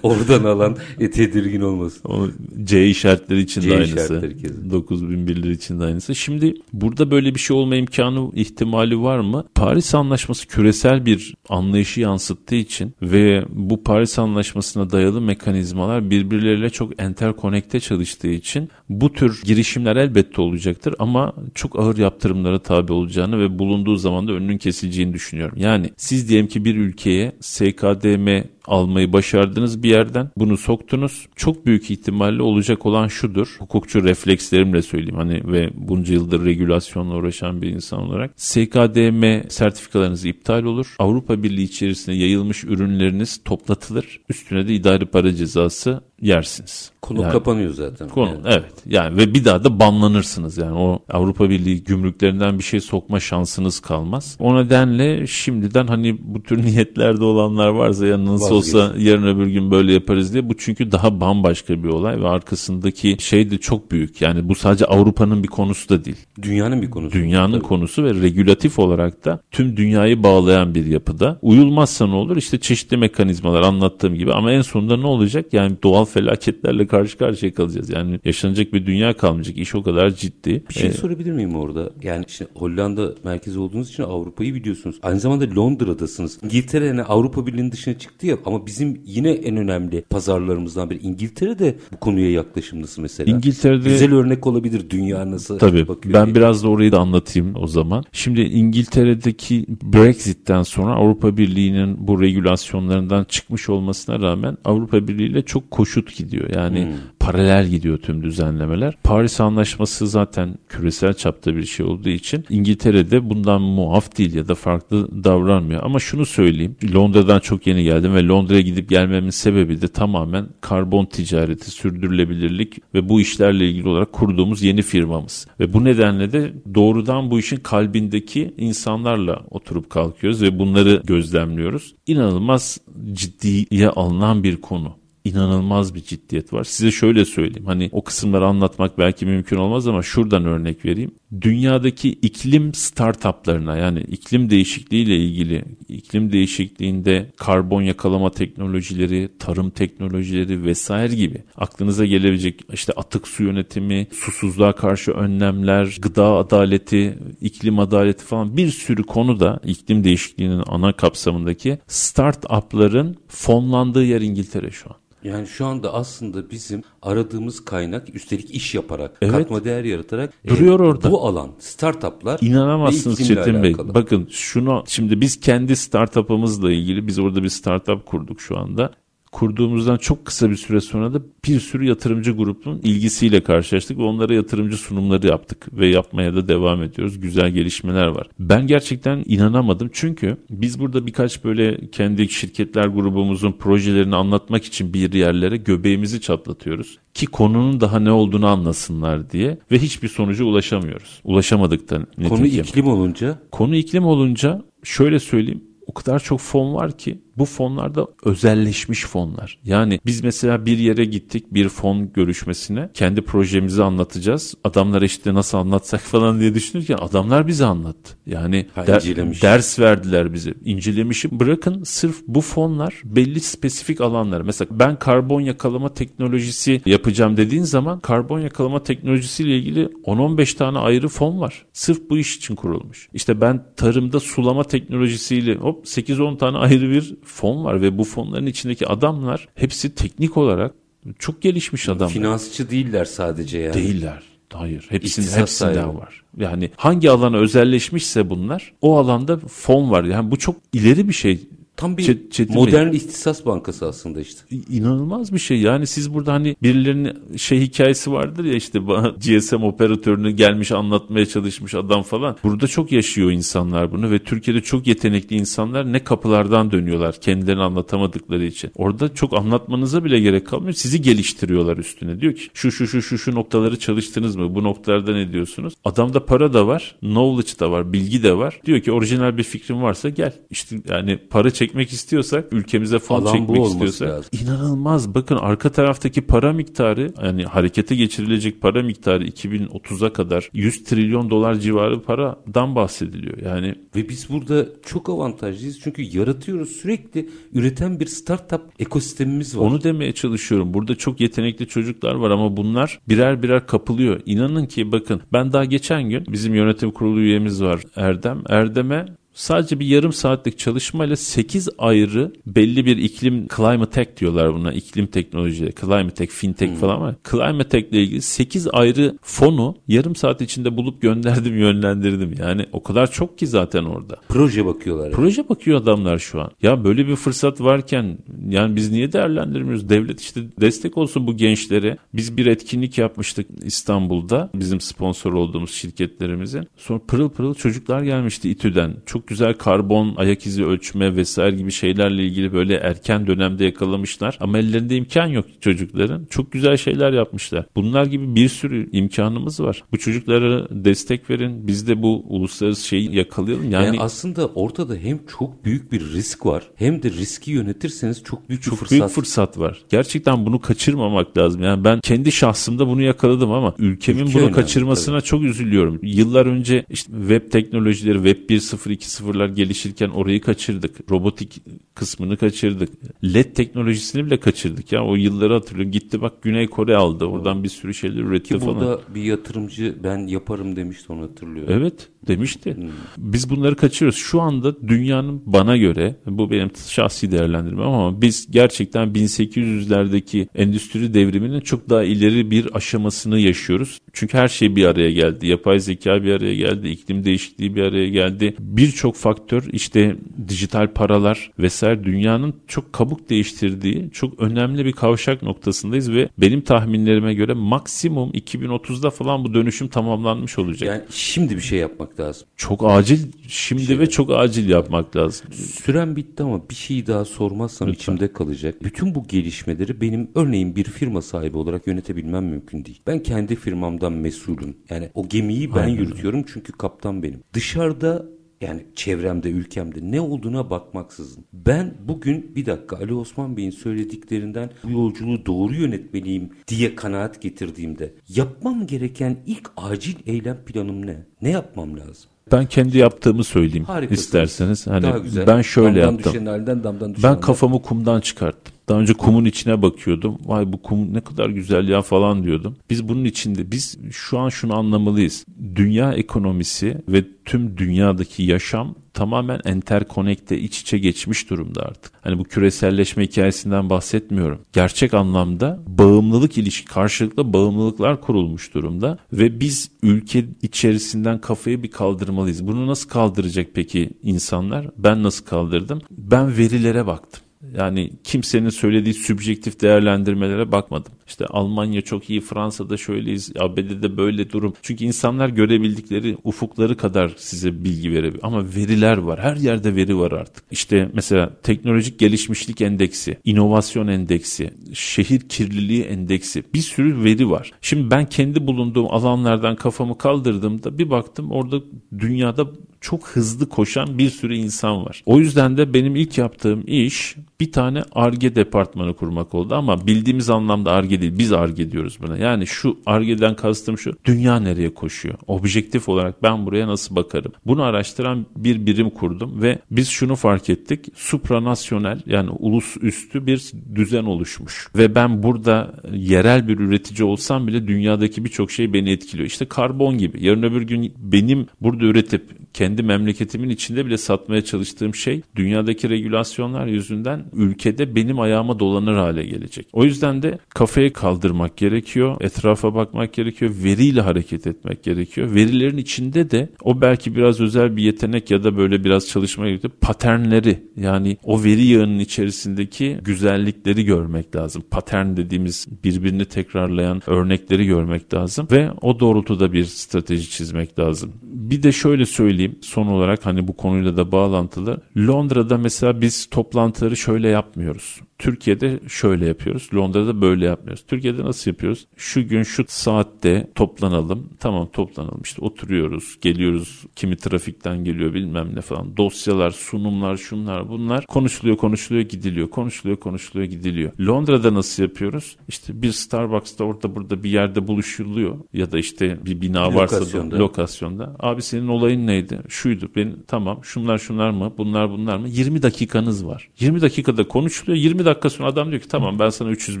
Oradan 0.02 0.44
alan 0.44 0.76
e, 1.00 1.10
tedirgin 1.10 1.60
olmasın. 1.60 2.00
o 2.04 2.28
C 2.64 2.86
işaretleri 2.86 3.40
için 3.40 3.60
C 3.60 3.70
de 3.70 3.74
aynısı. 3.74 3.94
işaretleri 3.94 4.38
keza. 4.38 4.54
9001'ler 4.54 5.52
için 5.52 5.80
de 5.80 5.84
aynısı. 5.84 6.14
Şimdi 6.14 6.54
burada 6.72 7.10
böyle 7.10 7.34
bir 7.34 7.40
şey 7.40 7.56
olma 7.56 7.76
imkanı 7.76 8.30
ihtimali 8.34 9.02
var 9.02 9.18
mı? 9.18 9.44
Paris 9.54 9.94
Anlaşması 9.94 10.46
küresel 10.46 11.06
bir 11.06 11.34
anlayışı 11.48 12.00
yansıttığı 12.00 12.54
için 12.54 12.94
ve 13.02 13.44
bu 13.48 13.82
Paris 13.82 14.18
Anlaşması'na 14.18 14.90
dayalı 14.90 15.20
mekanizmalar 15.20 16.10
birbirleriyle 16.10 16.70
çok 16.70 17.02
enterkonekte 17.02 17.80
çalıştığı 17.80 18.28
için 18.28 18.68
bu 18.88 19.12
tür 19.12 19.42
girişimler 19.44 19.96
elbette 19.96 20.40
olacaktır 20.40 20.94
ama 20.98 21.34
çok 21.54 21.78
ağır 21.78 21.96
yaptırımlara 21.96 22.58
tabi 22.58 22.92
olacağını 22.92 23.38
ve 23.40 23.58
bulunduğu 23.58 23.96
zaman 23.96 24.28
da 24.28 24.32
önünün 24.32 24.58
kesileceğini 24.58 25.12
düşünüyorum. 25.12 25.57
Yani 25.58 25.90
siz 25.96 26.28
diyelim 26.28 26.48
ki 26.48 26.64
bir 26.64 26.76
ülkeye 26.76 27.32
SKDM 27.40 28.42
almayı 28.68 29.12
başardınız 29.12 29.82
bir 29.82 29.88
yerden. 29.90 30.30
Bunu 30.36 30.56
soktunuz. 30.56 31.26
Çok 31.36 31.66
büyük 31.66 31.90
ihtimalle 31.90 32.42
olacak 32.42 32.86
olan 32.86 33.08
şudur. 33.08 33.56
Hukukçu 33.58 34.04
reflekslerimle 34.04 34.82
söyleyeyim 34.82 35.16
hani 35.16 35.52
ve 35.52 35.70
bunca 35.74 36.14
yıldır 36.14 36.44
regülasyonla 36.44 37.14
uğraşan 37.14 37.62
bir 37.62 37.68
insan 37.68 38.00
olarak. 38.00 38.30
SKDM 38.36 39.48
sertifikalarınız 39.48 40.24
iptal 40.24 40.62
olur. 40.64 40.94
Avrupa 40.98 41.42
Birliği 41.42 41.64
içerisinde 41.64 42.16
yayılmış 42.16 42.64
ürünleriniz 42.64 43.40
toplatılır. 43.44 44.20
Üstüne 44.28 44.68
de 44.68 44.74
idari 44.74 45.06
para 45.06 45.34
cezası 45.34 46.00
yersiniz. 46.20 46.90
Konu 47.02 47.22
Yani- 47.22 47.32
kapanıyor 47.32 47.72
zaten. 47.74 48.08
Konu 48.08 48.28
Yani. 48.28 48.40
evet 48.46 48.72
yani 48.86 49.16
ve 49.16 49.34
bir 49.34 49.44
daha 49.44 49.64
da 49.64 49.80
banlanırsınız 49.80 50.58
yani 50.58 50.78
o 50.78 50.98
Avrupa 51.10 51.50
Birliği 51.50 51.84
gümrüklerinden 51.84 52.58
bir 52.58 52.64
şey 52.64 52.80
sokma 52.80 53.20
şansınız 53.20 53.80
kalmaz. 53.80 54.36
O 54.40 54.56
nedenle 54.56 55.26
şimdiden 55.26 55.86
hani 55.86 56.18
bu 56.20 56.42
tür 56.42 56.62
niyetlerde 56.64 57.24
olanlar 57.24 57.68
varsa 57.68 58.06
ya 58.06 58.24
nasıl 58.24 58.57
olsa 58.58 58.78
Vazgeçin. 58.78 59.06
yarın 59.10 59.26
öbür 59.26 59.46
gün 59.46 59.70
böyle 59.70 59.92
yaparız 59.92 60.32
diye 60.32 60.48
bu 60.48 60.56
çünkü 60.56 60.92
daha 60.92 61.20
bambaşka 61.20 61.82
bir 61.82 61.88
olay 61.88 62.20
ve 62.22 62.28
arkasındaki 62.28 63.16
şey 63.20 63.50
de 63.50 63.58
çok 63.58 63.90
büyük. 63.90 64.20
Yani 64.22 64.48
bu 64.48 64.54
sadece 64.54 64.84
Avrupa'nın 64.84 65.42
bir 65.42 65.48
konusu 65.48 65.88
da 65.88 66.04
değil. 66.04 66.16
Dünyanın 66.42 66.82
bir 66.82 66.90
konusu. 66.90 67.12
Dünyanın 67.16 67.52
Tabii. 67.52 67.62
konusu 67.62 68.04
ve 68.04 68.14
regülatif 68.14 68.78
olarak 68.78 69.24
da 69.24 69.40
tüm 69.50 69.76
dünyayı 69.76 70.22
bağlayan 70.22 70.74
bir 70.74 70.86
yapıda. 70.86 71.38
Uyulmazsa 71.42 72.06
ne 72.06 72.14
olur? 72.14 72.36
İşte 72.36 72.58
çeşitli 72.58 72.96
mekanizmalar 72.96 73.62
anlattığım 73.62 74.14
gibi 74.14 74.32
ama 74.32 74.52
en 74.52 74.62
sonunda 74.62 74.96
ne 74.96 75.06
olacak? 75.06 75.46
Yani 75.52 75.76
doğal 75.82 76.04
felaketlerle 76.04 76.86
karşı 76.86 77.18
karşıya 77.18 77.54
kalacağız. 77.54 77.90
Yani 77.90 78.20
yaşanacak 78.24 78.72
bir 78.72 78.86
dünya 78.86 79.12
kalmayacak. 79.16 79.58
İş 79.58 79.74
o 79.74 79.82
kadar 79.82 80.10
ciddi. 80.10 80.62
Bir 80.68 80.74
şey 80.74 80.88
Ee, 80.88 80.92
sorabilir 80.92 81.32
miyim 81.32 81.56
orada? 81.56 81.90
Yani 82.02 82.24
şimdi 82.28 82.50
Hollanda 82.54 83.12
merkezi 83.24 83.58
olduğunuz 83.58 83.88
için 83.90 84.02
Avrupa'yı 84.02 84.54
biliyorsunuz. 84.54 84.96
Aynı 85.02 85.20
zamanda 85.20 85.44
Londra'dasınız. 85.56 86.38
İngiltere 86.44 86.86
yani 86.86 87.02
Avrupa 87.02 87.46
Birliği'nin 87.46 87.72
dışına 87.72 87.98
çıktı 87.98 88.26
ya 88.26 88.36
ama 88.48 88.66
bizim 88.66 89.00
yine 89.04 89.30
en 89.30 89.56
önemli 89.56 90.02
pazarlarımızdan 90.10 90.90
biri. 90.90 90.98
İngiltere'de 90.98 91.76
bu 91.92 91.96
konuya 91.96 92.30
yaklaşım 92.30 92.82
nasıl 92.82 93.02
mesela? 93.02 93.36
İngiltere'de 93.36 93.88
Güzel 93.88 94.14
örnek 94.14 94.46
olabilir 94.46 94.90
dünya 94.90 95.30
nasıl 95.30 95.58
Tabii 95.58 95.88
bakıyor. 95.88 96.14
ben 96.14 96.34
biraz 96.34 96.64
da 96.64 96.68
orayı 96.68 96.92
da 96.92 96.98
anlatayım 96.98 97.54
o 97.56 97.66
zaman. 97.66 98.04
Şimdi 98.12 98.40
İngiltere'deki 98.40 99.66
Brexit'ten 99.68 100.62
sonra 100.62 100.94
Avrupa 100.94 101.36
Birliği'nin 101.36 102.08
bu 102.08 102.22
regülasyonlarından 102.22 103.24
çıkmış 103.24 103.68
olmasına 103.68 104.20
rağmen 104.20 104.56
Avrupa 104.64 105.08
Birliği 105.08 105.26
ile 105.26 105.42
çok 105.42 105.70
koşut 105.70 106.16
gidiyor. 106.16 106.50
Yani 106.54 106.88
paralel 107.28 107.68
gidiyor 107.68 107.98
tüm 107.98 108.22
düzenlemeler. 108.22 108.94
Paris 109.04 109.40
Anlaşması 109.40 110.06
zaten 110.08 110.54
küresel 110.68 111.14
çapta 111.14 111.56
bir 111.56 111.64
şey 111.64 111.86
olduğu 111.86 112.08
için 112.08 112.44
İngiltere'de 112.50 113.30
bundan 113.30 113.62
muaf 113.62 114.18
değil 114.18 114.34
ya 114.34 114.48
da 114.48 114.54
farklı 114.54 115.24
davranmıyor. 115.24 115.82
Ama 115.82 115.98
şunu 115.98 116.26
söyleyeyim. 116.26 116.76
Londra'dan 116.94 117.40
çok 117.40 117.66
yeni 117.66 117.84
geldim 117.84 118.14
ve 118.14 118.26
Londra'ya 118.26 118.60
gidip 118.60 118.88
gelmemin 118.88 119.30
sebebi 119.30 119.80
de 119.80 119.88
tamamen 119.88 120.48
karbon 120.60 121.04
ticareti, 121.04 121.70
sürdürülebilirlik 121.70 122.94
ve 122.94 123.08
bu 123.08 123.20
işlerle 123.20 123.68
ilgili 123.68 123.88
olarak 123.88 124.12
kurduğumuz 124.12 124.62
yeni 124.62 124.82
firmamız. 124.82 125.46
Ve 125.60 125.72
bu 125.72 125.84
nedenle 125.84 126.32
de 126.32 126.52
doğrudan 126.74 127.30
bu 127.30 127.38
işin 127.38 127.56
kalbindeki 127.56 128.54
insanlarla 128.58 129.42
oturup 129.50 129.90
kalkıyoruz 129.90 130.42
ve 130.42 130.58
bunları 130.58 131.02
gözlemliyoruz. 131.04 131.94
İnanılmaz 132.06 132.78
ciddiye 133.12 133.88
alınan 133.88 134.42
bir 134.42 134.56
konu 134.56 135.07
inanılmaz 135.28 135.94
bir 135.94 136.02
ciddiyet 136.02 136.52
var. 136.52 136.64
Size 136.64 136.90
şöyle 136.90 137.24
söyleyeyim. 137.24 137.66
Hani 137.66 137.88
o 137.92 138.04
kısımları 138.04 138.46
anlatmak 138.46 138.98
belki 138.98 139.26
mümkün 139.26 139.56
olmaz 139.56 139.88
ama 139.88 140.02
şuradan 140.02 140.44
örnek 140.44 140.84
vereyim. 140.84 141.10
Dünyadaki 141.40 142.10
iklim 142.10 142.74
startuplarına 142.74 143.76
yani 143.76 144.00
iklim 144.00 144.50
değişikliğiyle 144.50 145.16
ilgili 145.16 145.64
iklim 145.88 146.32
değişikliğinde 146.32 147.30
karbon 147.36 147.82
yakalama 147.82 148.30
teknolojileri, 148.30 149.28
tarım 149.38 149.70
teknolojileri 149.70 150.64
vesaire 150.64 151.14
gibi 151.14 151.42
aklınıza 151.56 152.04
gelebilecek 152.04 152.60
işte 152.72 152.92
atık 152.92 153.28
su 153.28 153.42
yönetimi, 153.42 154.06
susuzluğa 154.12 154.72
karşı 154.72 155.12
önlemler, 155.12 155.98
gıda 156.02 156.24
adaleti, 156.24 157.18
iklim 157.40 157.78
adaleti 157.78 158.24
falan 158.24 158.56
bir 158.56 158.68
sürü 158.70 159.02
konuda 159.02 159.60
iklim 159.64 160.04
değişikliğinin 160.04 160.62
ana 160.66 160.92
kapsamındaki 160.92 161.78
startupların 161.86 163.16
fonlandığı 163.28 164.04
yer 164.04 164.20
İngiltere 164.20 164.70
şu 164.70 164.90
an. 164.90 164.96
Yani 165.28 165.46
şu 165.46 165.66
anda 165.66 165.94
aslında 165.94 166.50
bizim 166.50 166.82
aradığımız 167.02 167.64
kaynak 167.64 168.14
üstelik 168.14 168.50
iş 168.50 168.74
yaparak, 168.74 169.18
Evet. 169.22 169.32
katma 169.32 169.64
değer 169.64 169.84
yaratarak 169.84 170.32
e, 170.44 170.48
Duruyor 170.48 170.80
orada. 170.80 171.10
Bu 171.10 171.26
alan 171.26 171.50
startuplar 171.58 172.38
İnanamazsınız 172.42 173.18
Çetin 173.28 173.62
Bey. 173.62 173.70
alakalı. 173.70 173.94
Bakın 173.94 174.28
şunu 174.30 174.84
şimdi 174.86 175.20
biz 175.20 175.40
kendi 175.40 175.76
startup'ımızla 175.76 176.72
ilgili 176.72 177.06
biz 177.06 177.18
orada 177.18 177.42
bir 177.42 177.48
startup 177.48 178.06
kurduk 178.06 178.40
şu 178.40 178.58
anda. 178.58 178.90
Kurduğumuzdan 179.32 179.96
çok 179.96 180.24
kısa 180.24 180.50
bir 180.50 180.56
süre 180.56 180.80
sonra 180.80 181.14
da 181.14 181.22
bir 181.48 181.60
sürü 181.60 181.84
yatırımcı 181.84 182.32
grubun 182.32 182.80
ilgisiyle 182.82 183.42
karşılaştık 183.42 183.98
ve 183.98 184.02
onlara 184.02 184.34
yatırımcı 184.34 184.76
sunumları 184.76 185.26
yaptık 185.26 185.68
ve 185.72 185.86
yapmaya 185.86 186.34
da 186.34 186.48
devam 186.48 186.82
ediyoruz. 186.82 187.20
Güzel 187.20 187.50
gelişmeler 187.50 188.06
var. 188.06 188.28
Ben 188.38 188.66
gerçekten 188.66 189.22
inanamadım 189.26 189.90
çünkü 189.92 190.36
biz 190.50 190.80
burada 190.80 191.06
birkaç 191.06 191.44
böyle 191.44 191.90
kendi 191.90 192.28
şirketler 192.28 192.86
grubumuzun 192.86 193.52
projelerini 193.52 194.16
anlatmak 194.16 194.64
için 194.64 194.94
bir 194.94 195.12
yerlere 195.12 195.56
göbeğimizi 195.56 196.20
çatlatıyoruz 196.20 196.98
ki 197.14 197.26
konunun 197.26 197.80
daha 197.80 197.98
ne 197.98 198.12
olduğunu 198.12 198.46
anlasınlar 198.46 199.30
diye 199.30 199.58
ve 199.70 199.78
hiçbir 199.78 200.08
sonuca 200.08 200.44
ulaşamıyoruz. 200.44 201.20
Ulaşamadık 201.24 201.90
da 201.90 202.06
Konu 202.28 202.42
nitekim. 202.42 202.64
iklim 202.64 202.86
olunca 202.86 203.38
Konu 203.52 203.76
iklim 203.76 204.04
olunca 204.04 204.62
şöyle 204.84 205.18
söyleyeyim 205.18 205.64
o 205.86 205.92
kadar 205.94 206.18
çok 206.20 206.40
fon 206.40 206.74
var 206.74 206.98
ki 206.98 207.18
bu 207.38 207.44
fonlar 207.44 207.94
da 207.94 208.06
özelleşmiş 208.24 209.04
fonlar. 209.04 209.58
Yani 209.64 210.00
biz 210.06 210.24
mesela 210.24 210.66
bir 210.66 210.78
yere 210.78 211.04
gittik 211.04 211.54
bir 211.54 211.68
fon 211.68 212.12
görüşmesine 212.12 212.90
kendi 212.94 213.22
projemizi 213.22 213.82
anlatacağız. 213.82 214.54
Adamlara 214.64 215.04
işte 215.04 215.34
nasıl 215.34 215.58
anlatsak 215.58 216.00
falan 216.12 216.40
diye 216.40 216.54
düşünürken 216.54 216.96
adamlar 217.00 217.46
bize 217.46 217.64
anlattı. 217.64 218.16
Yani 218.26 218.66
Ha, 218.74 218.86
der- 218.86 218.94
incelemiş. 218.96 219.42
ders 219.42 219.78
verdiler 219.78 220.32
bize. 220.32 220.54
İncelemişi 220.64 221.40
bırakın 221.40 221.82
sırf 221.84 222.16
bu 222.26 222.40
fonlar 222.40 222.94
belli 223.04 223.40
spesifik 223.40 224.00
alanlar. 224.00 224.40
Mesela 224.40 224.68
ben 224.78 224.98
karbon 224.98 225.40
yakalama 225.40 225.94
teknolojisi 225.94 226.80
yapacağım 226.86 227.36
dediğin 227.36 227.62
zaman 227.62 228.00
karbon 228.00 228.40
yakalama 228.40 228.82
teknolojisiyle 228.82 229.58
ilgili 229.58 229.84
10-15 229.84 230.56
tane 230.56 230.78
ayrı 230.78 231.08
fon 231.08 231.40
var. 231.40 231.66
Sırf 231.72 232.10
bu 232.10 232.18
iş 232.18 232.36
için 232.36 232.54
kurulmuş. 232.54 233.08
İşte 233.14 233.40
ben 233.40 233.64
tarımda 233.76 234.20
sulama 234.20 234.64
teknolojisiyle 234.64 235.54
hop 235.54 235.84
8-10 235.86 236.38
tane 236.38 236.58
ayrı 236.58 236.90
bir 236.90 237.14
fon 237.28 237.64
var 237.64 237.82
ve 237.82 237.98
bu 237.98 238.04
fonların 238.04 238.46
içindeki 238.46 238.86
adamlar 238.86 239.48
hepsi 239.54 239.94
teknik 239.94 240.36
olarak 240.36 240.74
çok 241.18 241.42
gelişmiş 241.42 241.88
adamlar. 241.88 242.12
finansçı 242.12 242.70
değiller 242.70 243.04
sadece 243.04 243.58
yani. 243.58 243.74
Değiller. 243.74 244.22
Hayır. 244.52 244.86
Hepsinin, 244.88 245.24
İhtisas 245.24 245.40
hepsinden 245.40 245.74
sahibi. 245.74 245.98
var. 245.98 246.22
Yani 246.38 246.70
hangi 246.76 247.10
alana 247.10 247.36
özelleşmişse 247.36 248.30
bunlar 248.30 248.72
o 248.80 248.98
alanda 248.98 249.38
fon 249.38 249.90
var. 249.90 250.04
Yani 250.04 250.30
bu 250.30 250.38
çok 250.38 250.56
ileri 250.72 251.08
bir 251.08 251.12
şey. 251.12 251.40
Tam 251.78 251.96
bir 251.96 252.02
Çet- 252.02 252.30
Çetin 252.30 252.54
modern 252.54 252.92
ihtisas 252.92 253.46
bankası 253.46 253.86
aslında 253.86 254.20
işte. 254.20 254.56
İnanılmaz 254.70 255.32
bir 255.32 255.38
şey. 255.38 255.60
Yani 255.60 255.86
siz 255.86 256.14
burada 256.14 256.32
hani 256.32 256.56
birilerinin 256.62 257.36
şey 257.36 257.60
hikayesi 257.60 258.12
vardır 258.12 258.44
ya 258.44 258.54
işte 258.54 258.78
GSM 259.18 259.54
operatörünü 259.62 260.30
gelmiş 260.30 260.72
anlatmaya 260.72 261.26
çalışmış 261.26 261.74
adam 261.74 262.02
falan. 262.02 262.36
Burada 262.44 262.66
çok 262.66 262.92
yaşıyor 262.92 263.30
insanlar 263.30 263.92
bunu 263.92 264.10
ve 264.10 264.18
Türkiye'de 264.18 264.60
çok 264.60 264.86
yetenekli 264.86 265.36
insanlar 265.36 265.92
ne 265.92 266.04
kapılardan 266.04 266.70
dönüyorlar 266.70 267.20
kendilerini 267.20 267.62
anlatamadıkları 267.62 268.44
için. 268.44 268.70
Orada 268.74 269.14
çok 269.14 269.34
anlatmanıza 269.34 270.04
bile 270.04 270.20
gerek 270.20 270.46
kalmıyor. 270.46 270.72
Sizi 270.72 271.02
geliştiriyorlar 271.02 271.76
üstüne. 271.76 272.20
Diyor 272.20 272.34
ki 272.34 272.42
şu 272.54 272.72
şu 272.72 272.86
şu 272.86 273.02
şu 273.02 273.18
şu 273.18 273.34
noktaları 273.34 273.78
çalıştınız 273.78 274.36
mı? 274.36 274.54
Bu 274.54 274.64
noktalarda 274.64 275.12
ne 275.12 275.32
diyorsunuz? 275.32 275.74
Adamda 275.84 276.26
para 276.26 276.52
da 276.52 276.66
var, 276.66 276.96
knowledge 277.00 277.58
da 277.60 277.70
var, 277.70 277.92
bilgi 277.92 278.22
de 278.22 278.36
var. 278.36 278.60
Diyor 278.64 278.80
ki 278.80 278.92
orijinal 278.92 279.36
bir 279.36 279.42
fikrin 279.42 279.82
varsa 279.82 280.08
gel. 280.08 280.32
İşte 280.50 280.76
yani 280.88 281.18
para 281.30 281.50
çekmek 281.50 281.67
çekmek 281.68 281.92
istiyorsak, 281.92 282.52
ülkemize 282.52 282.98
fon 282.98 283.22
Alan 283.22 283.32
çekmek 283.32 283.66
istiyorsak 283.66 284.08
lazım. 284.08 284.30
inanılmaz. 284.42 285.14
Bakın 285.14 285.36
arka 285.36 285.72
taraftaki 285.72 286.20
para 286.22 286.52
miktarı 286.52 287.12
yani 287.22 287.44
harekete 287.44 287.96
geçirilecek 287.96 288.60
para 288.60 288.82
miktarı 288.82 289.26
2030'a 289.26 290.12
kadar 290.12 290.50
100 290.52 290.84
trilyon 290.84 291.30
dolar 291.30 291.54
civarı 291.54 292.02
paradan 292.02 292.74
bahsediliyor. 292.74 293.38
Yani 293.38 293.74
Ve 293.96 294.08
biz 294.08 294.30
burada 294.30 294.66
çok 294.86 295.08
avantajlıyız 295.08 295.80
çünkü 295.80 296.02
yaratıyoruz 296.02 296.68
sürekli 296.68 297.28
üreten 297.52 298.00
bir 298.00 298.06
startup 298.06 298.60
ekosistemimiz 298.78 299.58
var. 299.58 299.62
Onu 299.66 299.82
demeye 299.82 300.12
çalışıyorum. 300.12 300.74
Burada 300.74 300.94
çok 300.94 301.20
yetenekli 301.20 301.68
çocuklar 301.68 302.14
var 302.14 302.30
ama 302.30 302.56
bunlar 302.56 303.00
birer 303.08 303.42
birer 303.42 303.66
kapılıyor. 303.66 304.20
İnanın 304.26 304.66
ki 304.66 304.92
bakın 304.92 305.20
ben 305.32 305.52
daha 305.52 305.64
geçen 305.64 306.02
gün 306.10 306.24
bizim 306.28 306.54
yönetim 306.54 306.90
kurulu 306.90 307.20
üyemiz 307.20 307.62
var 307.62 307.82
Erdem. 307.96 308.42
Erdem'e 308.48 309.06
sadece 309.38 309.80
bir 309.80 309.86
yarım 309.86 310.12
saatlik 310.12 310.58
çalışmayla 310.58 311.16
8 311.16 311.68
ayrı 311.78 312.32
belli 312.46 312.86
bir 312.86 312.96
iklim 312.96 313.48
climate 313.56 313.90
tech 313.90 314.20
diyorlar 314.20 314.54
buna 314.54 314.72
iklim 314.72 315.06
teknolojileri 315.06 315.74
climate 315.80 316.14
tech 316.14 316.30
fintech 316.30 316.74
falan 316.80 317.00
var. 317.00 317.14
Climate 317.30 317.68
tech 317.68 317.92
ile 317.92 318.02
ilgili 318.02 318.22
8 318.22 318.68
ayrı 318.72 319.18
fonu 319.22 319.76
yarım 319.88 320.16
saat 320.16 320.40
içinde 320.40 320.76
bulup 320.76 321.02
gönderdim 321.02 321.56
yönlendirdim. 321.58 322.34
Yani 322.40 322.66
o 322.72 322.82
kadar 322.82 323.10
çok 323.10 323.38
ki 323.38 323.46
zaten 323.46 323.84
orada. 323.84 324.16
Proje 324.28 324.66
bakıyorlar. 324.66 325.12
Proje 325.12 325.48
bakıyor 325.48 325.80
adamlar 325.82 326.18
şu 326.18 326.40
an. 326.40 326.50
Ya 326.62 326.84
böyle 326.84 327.06
bir 327.06 327.16
fırsat 327.16 327.60
varken 327.60 328.18
yani 328.48 328.76
biz 328.76 328.90
niye 328.90 329.12
değerlendirmiyoruz? 329.12 329.88
Devlet 329.88 330.20
işte 330.20 330.40
destek 330.60 330.98
olsun 330.98 331.26
bu 331.26 331.36
gençlere. 331.36 331.98
Biz 332.14 332.36
bir 332.36 332.46
etkinlik 332.46 332.98
yapmıştık 332.98 333.46
İstanbul'da 333.62 334.50
bizim 334.54 334.80
sponsor 334.80 335.32
olduğumuz 335.32 335.70
şirketlerimizin. 335.70 336.68
Sonra 336.76 337.00
pırıl 337.08 337.28
pırıl 337.28 337.54
çocuklar 337.54 338.02
gelmişti 338.02 338.50
İTÜ'den. 338.50 338.96
Çok 339.06 339.27
güzel 339.28 339.54
karbon 339.54 340.14
ayak 340.16 340.46
izi 340.46 340.64
ölçme 340.64 341.16
vesaire 341.16 341.56
gibi 341.56 341.72
şeylerle 341.72 342.24
ilgili 342.24 342.52
böyle 342.52 342.74
erken 342.74 343.26
dönemde 343.26 343.64
yakalamışlar. 343.64 344.38
Ama 344.40 344.58
ellerinde 344.58 344.96
imkan 344.96 345.26
yok 345.26 345.46
çocukların. 345.60 346.26
Çok 346.30 346.52
güzel 346.52 346.76
şeyler 346.76 347.12
yapmışlar. 347.12 347.66
Bunlar 347.76 348.06
gibi 348.06 348.34
bir 348.34 348.48
sürü 348.48 348.88
imkanımız 348.92 349.60
var. 349.60 349.84
Bu 349.92 349.98
çocuklara 349.98 350.66
destek 350.70 351.30
verin. 351.30 351.66
Biz 351.66 351.88
de 351.88 352.02
bu 352.02 352.24
uluslararası 352.28 352.86
şeyi 352.86 353.16
yakalayalım. 353.16 353.70
Yani, 353.70 353.86
Yani, 353.86 354.00
aslında 354.00 354.46
ortada 354.46 354.94
hem 354.94 355.20
çok 355.38 355.64
büyük 355.64 355.92
bir 355.92 356.00
risk 356.00 356.46
var 356.46 356.62
hem 356.74 357.02
de 357.02 357.10
riski 357.10 357.50
yönetirseniz 357.50 358.22
çok 358.24 358.48
büyük 358.48 358.62
bir 358.62 358.70
Çok 358.70 358.78
fırsat. 358.78 358.90
büyük 358.90 359.08
fırsat 359.08 359.58
var. 359.58 359.82
Gerçekten 359.90 360.46
bunu 360.46 360.60
kaçırmamak 360.60 361.38
lazım. 361.38 361.62
Yani 361.62 361.84
ben 361.84 362.00
kendi 362.00 362.32
şahsımda 362.32 362.86
bunu 362.88 363.02
yakaladım 363.02 363.52
ama 363.52 363.74
ülkemin 363.78 364.20
Ülke 364.20 364.34
bunu 364.34 364.42
önemli, 364.42 364.54
kaçırmasına 364.54 365.20
çok 365.20 365.42
üzülüyorum. 365.42 365.98
Yıllar 366.02 366.46
önce 366.46 366.84
işte 366.90 367.12
web 367.12 367.50
teknolojileri 367.52 368.16
web 368.16 368.50
1.0 368.50 368.92
2.0'lar 369.18 369.54
gelişirken 369.54 370.08
orayı 370.08 370.40
kaçırdık. 370.40 371.10
Robotik 371.10 371.62
kısmını 371.94 372.36
kaçırdık. 372.36 372.88
LED 373.24 373.54
teknolojisini 373.54 374.26
bile 374.26 374.40
kaçırdık 374.40 374.92
ya. 374.92 375.04
O 375.04 375.14
yılları 375.14 375.52
hatırlıyorum. 375.52 375.92
Gitti 375.92 376.20
bak 376.20 376.42
Güney 376.42 376.66
Kore 376.66 376.96
aldı. 376.96 377.24
Oradan 377.24 377.64
bir 377.64 377.68
sürü 377.68 377.94
şeyler 377.94 378.22
üretti 378.22 378.54
Ki 378.54 378.58
falan. 378.58 378.76
burada 378.76 379.00
bir 379.14 379.22
yatırımcı 379.22 379.96
ben 380.02 380.26
yaparım 380.26 380.76
demişti 380.76 381.12
onu 381.12 381.22
hatırlıyorum. 381.22 381.74
Evet 381.76 382.08
demişti. 382.28 382.76
Biz 383.18 383.50
bunları 383.50 383.76
kaçırıyoruz. 383.76 384.18
Şu 384.18 384.40
anda 384.40 384.88
dünyanın 384.88 385.42
bana 385.46 385.76
göre 385.76 386.16
bu 386.26 386.50
benim 386.50 386.70
şahsi 386.88 387.30
değerlendirmem 387.32 387.88
ama 387.88 388.22
biz 388.22 388.50
gerçekten 388.50 389.08
1800'lerdeki 389.08 390.48
endüstri 390.54 391.14
devriminin 391.14 391.60
çok 391.60 391.88
daha 391.90 392.02
ileri 392.02 392.50
bir 392.50 392.76
aşamasını 392.76 393.38
yaşıyoruz. 393.38 393.98
Çünkü 394.12 394.38
her 394.38 394.48
şey 394.48 394.76
bir 394.76 394.84
araya 394.84 395.10
geldi. 395.12 395.46
Yapay 395.46 395.80
zeka 395.80 396.22
bir 396.22 396.32
araya 396.32 396.54
geldi. 396.54 396.88
iklim 396.88 397.24
değişikliği 397.24 397.76
bir 397.76 397.82
araya 397.82 398.08
geldi. 398.08 398.56
Birçok 398.58 399.07
faktör 399.16 399.64
işte 399.72 400.16
dijital 400.48 400.92
paralar 400.92 401.50
vesaire 401.58 402.04
dünyanın 402.04 402.54
çok 402.66 402.92
kabuk 402.92 403.30
değiştirdiği 403.30 404.10
çok 404.12 404.40
önemli 404.40 404.84
bir 404.84 404.92
kavşak 404.92 405.42
noktasındayız 405.42 406.12
ve 406.12 406.28
benim 406.38 406.60
tahminlerime 406.60 407.34
göre 407.34 407.54
maksimum 407.54 408.30
2030'da 408.30 409.10
falan 409.10 409.44
bu 409.44 409.54
dönüşüm 409.54 409.88
tamamlanmış 409.88 410.58
olacak. 410.58 410.88
Yani 410.88 411.02
şimdi 411.10 411.56
bir 411.56 411.60
şey 411.60 411.78
yapmak 411.78 412.20
lazım. 412.20 412.48
Çok 412.56 412.84
acil 412.84 413.32
şimdi 413.48 413.98
ve 413.98 414.10
çok 414.10 414.30
acil 414.30 414.68
yapmak 414.68 415.16
lazım. 415.16 415.52
Süren 415.52 416.16
bitti 416.16 416.42
ama 416.42 416.68
bir 416.70 416.74
şey 416.74 417.06
daha 417.06 417.24
sormazsam 417.24 417.88
Lütfen. 417.88 418.02
içimde 418.02 418.32
kalacak. 418.32 418.84
Bütün 418.84 419.14
bu 419.14 419.24
gelişmeleri 419.24 420.00
benim 420.00 420.30
örneğin 420.34 420.76
bir 420.76 420.84
firma 420.84 421.22
sahibi 421.22 421.56
olarak 421.56 421.86
yönetebilmem 421.86 422.44
mümkün 422.44 422.84
değil. 422.84 423.00
Ben 423.06 423.22
kendi 423.22 423.56
firmamdan 423.56 424.12
mesulüm. 424.12 424.76
Yani 424.90 425.08
o 425.14 425.28
gemiyi 425.28 425.74
ben 425.74 425.88
yürütüyorum 425.88 426.44
çünkü 426.52 426.72
kaptan 426.72 427.22
benim. 427.22 427.40
Dışarıda 427.52 428.26
yani 428.60 428.86
çevremde, 428.94 429.50
ülkemde 429.50 429.98
ne 430.02 430.20
olduğuna 430.20 430.70
bakmaksızın. 430.70 431.44
Ben 431.52 431.94
bugün 432.08 432.52
bir 432.56 432.66
dakika 432.66 432.96
Ali 432.96 433.14
Osman 433.14 433.56
Bey'in 433.56 433.70
söylediklerinden 433.70 434.70
bu 434.84 434.90
yolculuğu 434.90 435.46
doğru 435.46 435.74
yönetmeliyim 435.74 436.50
diye 436.68 436.94
kanaat 436.94 437.42
getirdiğimde 437.42 438.12
yapmam 438.28 438.86
gereken 438.86 439.36
ilk 439.46 439.70
acil 439.76 440.14
eylem 440.26 440.58
planım 440.66 441.06
ne? 441.06 441.16
Ne 441.42 441.50
yapmam 441.50 441.96
lazım? 441.96 442.30
Ben 442.52 442.66
kendi 442.66 442.98
yaptığımı 442.98 443.44
söyleyeyim 443.44 443.84
Harikasınız. 443.84 444.24
isterseniz. 444.24 444.86
Hani 444.86 445.06
ben 445.46 445.62
şöyle 445.62 446.00
damdan 446.02 446.12
yaptım. 446.12 446.32
düşen 446.32 446.46
halinden 446.46 446.84
damdan 446.84 447.14
düşen 447.14 447.30
Ben 447.34 447.40
kafamı 447.40 447.82
kumdan 447.82 448.20
çıkarttım. 448.20 448.74
Daha 448.88 449.00
önce 449.00 449.14
kumun 449.14 449.44
içine 449.44 449.82
bakıyordum. 449.82 450.38
Vay 450.44 450.72
bu 450.72 450.82
kum 450.82 451.14
ne 451.14 451.20
kadar 451.20 451.50
güzel 451.50 451.88
ya 451.88 452.02
falan 452.02 452.44
diyordum. 452.44 452.76
Biz 452.90 453.08
bunun 453.08 453.24
içinde 453.24 453.72
biz 453.72 453.98
şu 454.12 454.38
an 454.38 454.48
şunu 454.48 454.78
anlamalıyız. 454.78 455.44
Dünya 455.74 456.12
ekonomisi 456.12 456.98
ve 457.08 457.24
tüm 457.44 457.78
dünyadaki 457.78 458.42
yaşam 458.42 458.94
tamamen 459.14 459.60
enterkonekte 459.64 460.58
iç 460.58 460.80
içe 460.80 460.98
geçmiş 460.98 461.50
durumda 461.50 461.82
artık. 461.82 462.12
Hani 462.20 462.38
bu 462.38 462.44
küreselleşme 462.44 463.24
hikayesinden 463.24 463.90
bahsetmiyorum. 463.90 464.60
Gerçek 464.72 465.14
anlamda 465.14 465.80
bağımlılık 465.86 466.58
ilişki 466.58 466.84
karşılıklı 466.84 467.52
bağımlılıklar 467.52 468.20
kurulmuş 468.20 468.74
durumda 468.74 469.18
ve 469.32 469.60
biz 469.60 469.90
ülke 470.02 470.44
içerisinden 470.62 471.40
kafayı 471.40 471.82
bir 471.82 471.90
kaldırmalıyız. 471.90 472.66
Bunu 472.66 472.86
nasıl 472.86 473.08
kaldıracak 473.08 473.68
peki 473.74 474.10
insanlar? 474.22 474.86
Ben 474.98 475.22
nasıl 475.22 475.44
kaldırdım? 475.44 476.00
Ben 476.10 476.56
verilere 476.58 477.06
baktım. 477.06 477.47
Yani 477.76 478.10
kimsenin 478.24 478.68
söylediği 478.68 479.14
sübjektif 479.14 479.80
değerlendirmelere 479.80 480.72
bakmadım. 480.72 481.12
İşte 481.26 481.46
Almanya 481.46 482.00
çok 482.00 482.30
iyi, 482.30 482.40
Fransa'da 482.40 482.96
şöyleyiz, 482.96 483.52
ABD'de 483.58 484.16
böyle 484.16 484.50
durum. 484.50 484.74
Çünkü 484.82 485.04
insanlar 485.04 485.48
görebildikleri 485.48 486.36
ufukları 486.44 486.96
kadar 486.96 487.32
size 487.36 487.84
bilgi 487.84 488.12
verebilir. 488.12 488.40
Ama 488.42 488.64
veriler 488.76 489.16
var. 489.16 489.40
Her 489.40 489.56
yerde 489.56 489.96
veri 489.96 490.18
var 490.18 490.32
artık. 490.32 490.64
İşte 490.70 491.10
mesela 491.14 491.50
teknolojik 491.62 492.18
gelişmişlik 492.18 492.80
endeksi, 492.80 493.38
inovasyon 493.44 494.08
endeksi, 494.08 494.70
şehir 494.94 495.40
kirliliği 495.40 496.02
endeksi 496.02 496.62
bir 496.74 496.82
sürü 496.82 497.24
veri 497.24 497.50
var. 497.50 497.72
Şimdi 497.80 498.10
ben 498.10 498.26
kendi 498.26 498.66
bulunduğum 498.66 499.06
alanlardan 499.10 499.76
kafamı 499.76 500.18
kaldırdığımda 500.18 500.98
bir 500.98 501.10
baktım 501.10 501.50
orada 501.50 501.80
dünyada 502.18 502.66
çok 503.00 503.28
hızlı 503.28 503.68
koşan 503.68 504.18
bir 504.18 504.30
sürü 504.30 504.54
insan 504.54 505.04
var. 505.04 505.22
O 505.26 505.38
yüzden 505.38 505.76
de 505.76 505.94
benim 505.94 506.16
ilk 506.16 506.38
yaptığım 506.38 506.84
iş 506.86 507.36
bir 507.60 507.72
tane 507.72 508.02
ARGE 508.12 508.54
departmanı 508.54 509.14
kurmak 509.14 509.54
oldu 509.54 509.74
ama 509.74 510.06
bildiğimiz 510.06 510.50
anlamda 510.50 510.92
ARGE 510.92 511.20
değil 511.20 511.38
biz 511.38 511.52
ARGE 511.52 511.92
diyoruz 511.92 512.18
buna. 512.22 512.36
Yani 512.36 512.66
şu 512.66 512.98
ARGE'den 513.06 513.56
kastım 513.56 513.98
şu 513.98 514.12
dünya 514.24 514.60
nereye 514.60 514.94
koşuyor? 514.94 515.34
Objektif 515.46 516.08
olarak 516.08 516.42
ben 516.42 516.66
buraya 516.66 516.88
nasıl 516.88 517.16
bakarım? 517.16 517.52
Bunu 517.66 517.82
araştıran 517.82 518.46
bir 518.56 518.86
birim 518.86 519.10
kurdum 519.10 519.62
ve 519.62 519.78
biz 519.90 520.08
şunu 520.08 520.36
fark 520.36 520.70
ettik. 520.70 521.06
Supranasyonel 521.14 522.22
yani 522.26 522.50
ulus 522.50 522.96
üstü 523.02 523.46
bir 523.46 523.72
düzen 523.94 524.24
oluşmuş 524.24 524.88
ve 524.96 525.14
ben 525.14 525.42
burada 525.42 525.94
yerel 526.12 526.68
bir 526.68 526.78
üretici 526.78 527.28
olsam 527.28 527.66
bile 527.66 527.88
dünyadaki 527.88 528.44
birçok 528.44 528.70
şey 528.70 528.92
beni 528.92 529.10
etkiliyor. 529.10 529.46
İşte 529.46 529.64
karbon 529.64 530.18
gibi. 530.18 530.44
Yarın 530.44 530.62
öbür 530.62 530.82
gün 530.82 531.14
benim 531.18 531.66
burada 531.80 532.04
üretip 532.04 532.57
kendi 532.74 533.02
memleketimin 533.02 533.68
içinde 533.68 534.06
bile 534.06 534.18
satmaya 534.18 534.64
çalıştığım 534.64 535.14
şey 535.14 535.42
dünyadaki 535.56 536.10
regülasyonlar 536.10 536.86
yüzünden 536.86 537.44
ülkede 537.52 538.14
benim 538.14 538.40
ayağıma 538.40 538.78
dolanır 538.78 539.14
hale 539.14 539.44
gelecek. 539.44 539.86
O 539.92 540.04
yüzden 540.04 540.42
de 540.42 540.58
kafayı 540.68 541.12
kaldırmak 541.12 541.76
gerekiyor, 541.76 542.36
etrafa 542.40 542.94
bakmak 542.94 543.32
gerekiyor, 543.32 543.74
veriyle 543.84 544.20
hareket 544.20 544.66
etmek 544.66 545.02
gerekiyor. 545.02 545.54
Verilerin 545.54 545.96
içinde 545.96 546.50
de 546.50 546.68
o 546.82 547.00
belki 547.00 547.36
biraz 547.36 547.60
özel 547.60 547.96
bir 547.96 548.02
yetenek 548.02 548.50
ya 548.50 548.64
da 548.64 548.76
böyle 548.76 549.04
biraz 549.04 549.28
çalışma 549.28 549.68
gerekiyor. 549.68 549.92
Paternleri 550.00 550.78
yani 550.96 551.36
o 551.44 551.64
veri 551.64 551.84
yağının 551.84 552.18
içerisindeki 552.18 553.18
güzellikleri 553.24 554.04
görmek 554.04 554.56
lazım. 554.56 554.82
Patern 554.90 555.36
dediğimiz 555.36 555.86
birbirini 556.04 556.44
tekrarlayan 556.44 557.22
örnekleri 557.26 557.86
görmek 557.86 558.34
lazım 558.34 558.68
ve 558.70 558.90
o 559.00 559.20
doğrultuda 559.20 559.72
bir 559.72 559.84
strateji 559.84 560.50
çizmek 560.50 560.98
lazım. 560.98 561.32
Bir 561.42 561.82
de 561.82 561.92
şöyle 561.92 562.26
söyleyeyim 562.26 562.57
son 562.80 563.06
olarak 563.06 563.46
hani 563.46 563.68
bu 563.68 563.76
konuyla 563.76 564.16
da 564.16 564.32
bağlantılı. 564.32 565.00
Londra'da 565.16 565.78
mesela 565.78 566.20
biz 566.20 566.46
toplantıları 566.46 567.16
şöyle 567.16 567.48
yapmıyoruz. 567.48 568.20
Türkiye'de 568.38 569.00
şöyle 569.08 569.46
yapıyoruz. 569.46 569.88
Londra'da 569.94 570.40
böyle 570.40 570.66
yapmıyoruz. 570.66 571.04
Türkiye'de 571.06 571.44
nasıl 571.44 571.70
yapıyoruz? 571.70 572.06
Şu 572.16 572.48
gün 572.48 572.62
şu 572.62 572.84
saatte 572.88 573.70
toplanalım. 573.74 574.48
Tamam 574.60 574.88
toplanalım. 574.92 575.40
İşte 575.44 575.62
oturuyoruz, 575.62 576.38
geliyoruz. 576.40 577.04
Kimi 577.16 577.36
trafikten 577.36 578.04
geliyor 578.04 578.34
bilmem 578.34 578.70
ne 578.74 578.80
falan. 578.80 579.16
Dosyalar, 579.16 579.70
sunumlar, 579.70 580.36
şunlar 580.36 580.88
bunlar. 580.88 581.26
Konuşuluyor, 581.26 581.76
konuşuluyor, 581.76 582.24
gidiliyor. 582.28 582.70
Konuşuluyor, 582.70 583.18
konuşuluyor, 583.20 583.70
gidiliyor. 583.70 584.12
Londra'da 584.20 584.74
nasıl 584.74 585.02
yapıyoruz? 585.02 585.56
İşte 585.68 586.02
bir 586.02 586.12
Starbucks'ta 586.12 586.84
orada 586.84 587.14
burada 587.16 587.42
bir 587.42 587.50
yerde 587.50 587.86
buluşuluyor. 587.88 588.56
Ya 588.72 588.92
da 588.92 588.98
işte 588.98 589.38
bir 589.44 589.60
bina 589.60 589.94
varsa 589.94 590.16
Lokasyonda. 590.16 590.54
da 590.54 590.58
lokasyonda. 590.58 591.36
Abi 591.40 591.62
senin 591.62 591.88
olayın 591.88 592.26
neydi? 592.26 592.47
Şuydu. 592.68 593.10
Ben 593.16 593.36
tamam 593.46 593.80
şunlar 593.82 594.18
şunlar 594.18 594.50
mı? 594.50 594.72
Bunlar 594.78 595.10
bunlar 595.10 595.36
mı? 595.36 595.48
20 595.48 595.82
dakikanız 595.82 596.46
var. 596.46 596.68
20 596.80 597.00
dakikada 597.00 597.48
konuşuluyor. 597.48 597.98
20 597.98 598.24
dakika 598.24 598.50
sonra 598.50 598.68
adam 598.68 598.90
diyor 598.90 599.02
ki 599.02 599.08
tamam 599.08 599.38
ben 599.38 599.50
sana 599.50 599.70
300 599.70 600.00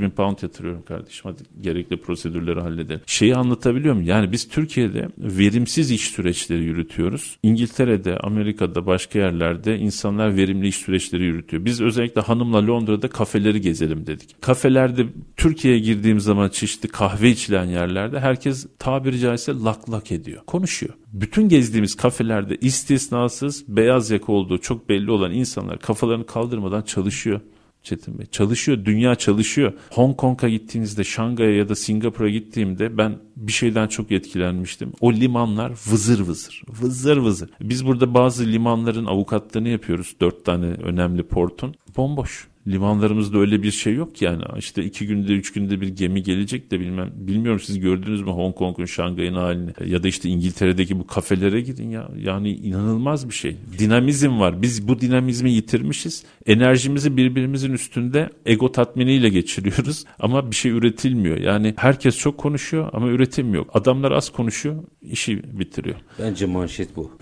bin 0.00 0.10
pound 0.10 0.38
yatırıyorum 0.42 0.82
kardeşim. 0.82 1.30
Hadi 1.30 1.42
gerekli 1.60 1.96
prosedürleri 1.96 2.60
halledelim. 2.60 3.00
Şeyi 3.06 3.36
anlatabiliyor 3.36 3.94
muyum? 3.94 4.08
Yani 4.08 4.32
biz 4.32 4.48
Türkiye'de 4.48 5.08
verimsiz 5.18 5.90
iş 5.90 6.08
süreçleri 6.08 6.64
yürütüyoruz. 6.64 7.38
İngiltere'de, 7.42 8.18
Amerika'da, 8.18 8.86
başka 8.86 9.18
yerlerde 9.18 9.78
insanlar 9.78 10.36
verimli 10.36 10.68
iş 10.68 10.76
süreçleri 10.76 11.24
yürütüyor. 11.24 11.64
Biz 11.64 11.80
özellikle 11.80 12.20
hanımla 12.20 12.66
Londra'da 12.66 13.08
kafeleri 13.08 13.60
gezelim 13.60 14.06
dedik. 14.06 14.42
Kafelerde 14.42 15.06
Türkiye'ye 15.36 15.80
girdiğim 15.80 16.20
zaman 16.20 16.48
çeşitli 16.48 16.88
kahve 16.88 17.30
içilen 17.30 17.64
yerlerde 17.64 18.20
herkes 18.20 18.66
tabiri 18.78 19.18
caizse 19.18 19.52
lak 19.52 19.90
lak 19.90 20.12
ediyor. 20.12 20.42
Konuşuyor. 20.46 20.94
Bütün 21.12 21.48
gezdiğimiz 21.48 21.96
kafelerde 22.38 22.66
istisnasız 22.66 23.64
beyaz 23.68 24.10
yaka 24.10 24.32
olduğu 24.32 24.58
çok 24.58 24.88
belli 24.88 25.10
olan 25.10 25.32
insanlar 25.32 25.78
kafalarını 25.78 26.26
kaldırmadan 26.26 26.82
çalışıyor. 26.82 27.40
Çetin 27.82 28.18
Bey. 28.18 28.26
Çalışıyor, 28.26 28.84
dünya 28.84 29.14
çalışıyor. 29.14 29.72
Hong 29.90 30.16
Kong'a 30.16 30.48
gittiğinizde, 30.48 31.04
Şangay'a 31.04 31.56
ya 31.56 31.68
da 31.68 31.74
Singapur'a 31.74 32.28
gittiğimde 32.28 32.98
ben 32.98 33.18
bir 33.36 33.52
şeyden 33.52 33.88
çok 33.88 34.12
etkilenmiştim. 34.12 34.92
O 35.00 35.12
limanlar 35.12 35.70
vızır 35.70 36.20
vızır, 36.20 36.62
vızır 36.68 37.16
vızır. 37.16 37.50
Biz 37.60 37.86
burada 37.86 38.14
bazı 38.14 38.46
limanların 38.46 39.06
avukatlığını 39.06 39.68
yapıyoruz. 39.68 40.14
Dört 40.20 40.44
tane 40.44 40.66
önemli 40.66 41.22
portun. 41.22 41.74
Bomboş. 41.96 42.48
Limanlarımızda 42.68 43.38
öyle 43.38 43.62
bir 43.62 43.70
şey 43.70 43.94
yok 43.94 44.22
yani. 44.22 44.42
İşte 44.58 44.84
iki 44.84 45.06
günde, 45.06 45.32
üç 45.32 45.52
günde 45.52 45.80
bir 45.80 45.88
gemi 45.88 46.22
gelecek 46.22 46.70
de 46.70 46.80
bilmem. 46.80 47.10
Bilmiyorum 47.14 47.60
siz 47.60 47.80
gördünüz 47.80 48.20
mü 48.20 48.30
Hong 48.30 48.54
Kong'un, 48.54 48.84
Şangay'ın 48.84 49.34
halini. 49.34 49.70
Ya 49.86 50.02
da 50.02 50.08
işte 50.08 50.28
İngiltere'deki 50.28 50.98
bu 50.98 51.06
kafelere 51.06 51.60
gidin 51.60 51.90
ya. 51.90 52.08
Yani 52.18 52.50
inanılmaz 52.50 53.28
bir 53.28 53.34
şey. 53.34 53.56
Dinamizm 53.78 54.40
var. 54.40 54.62
Biz 54.62 54.88
bu 54.88 55.00
dinamizmi 55.00 55.52
yitirmişiz. 55.52 56.24
Enerjimizi 56.46 57.16
birbirimizin 57.16 57.72
üstünde 57.72 58.30
ego 58.46 58.72
tatminiyle 58.72 59.28
geçiriyoruz. 59.28 60.04
Ama 60.18 60.50
bir 60.50 60.56
şey 60.56 60.72
üretilmiyor. 60.72 61.36
Yani 61.36 61.74
herkes 61.76 62.18
çok 62.18 62.38
konuşuyor 62.38 62.90
ama 62.92 63.08
üretim 63.08 63.54
yok. 63.54 63.70
Adamlar 63.74 64.12
az 64.12 64.30
konuşuyor, 64.30 64.84
işi 65.10 65.58
bitiriyor. 65.58 65.96
Bence 66.18 66.46
manşet 66.46 66.96
bu. 66.96 67.10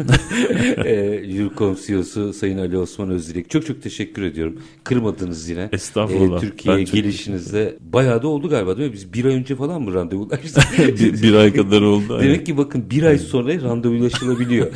e, 0.84 1.22
Yurkom 1.26 1.76
CEO'su 1.86 2.32
Sayın 2.32 2.58
Ali 2.58 2.78
Osman 2.78 3.10
Özdilek. 3.10 3.50
Çok 3.50 3.66
çok 3.66 3.82
teşekkür 3.82 4.22
ediyorum. 4.22 4.62
Kırmadınız 4.84 5.48
yine. 5.48 5.68
Estağfurullah. 5.72 6.38
E, 6.38 6.40
Türkiye'ye 6.40 6.82
gelişinizde 6.82 7.76
bayağı 7.80 8.22
da 8.22 8.28
oldu 8.28 8.48
galiba 8.48 8.76
değil 8.76 8.88
mi? 8.88 8.94
Biz 8.94 9.12
bir 9.12 9.24
ay 9.24 9.34
önce 9.34 9.56
falan 9.56 9.82
mı 9.82 9.94
randevulaştık? 9.94 10.64
bir, 10.78 11.22
bir 11.22 11.34
ay 11.34 11.52
kadar 11.52 11.82
oldu. 11.82 12.20
Demek 12.22 12.46
ki 12.46 12.56
bakın 12.56 12.90
bir 12.90 13.02
ay 13.02 13.18
sonra 13.18 13.62
randevulaşılabiliyor. 13.62 14.66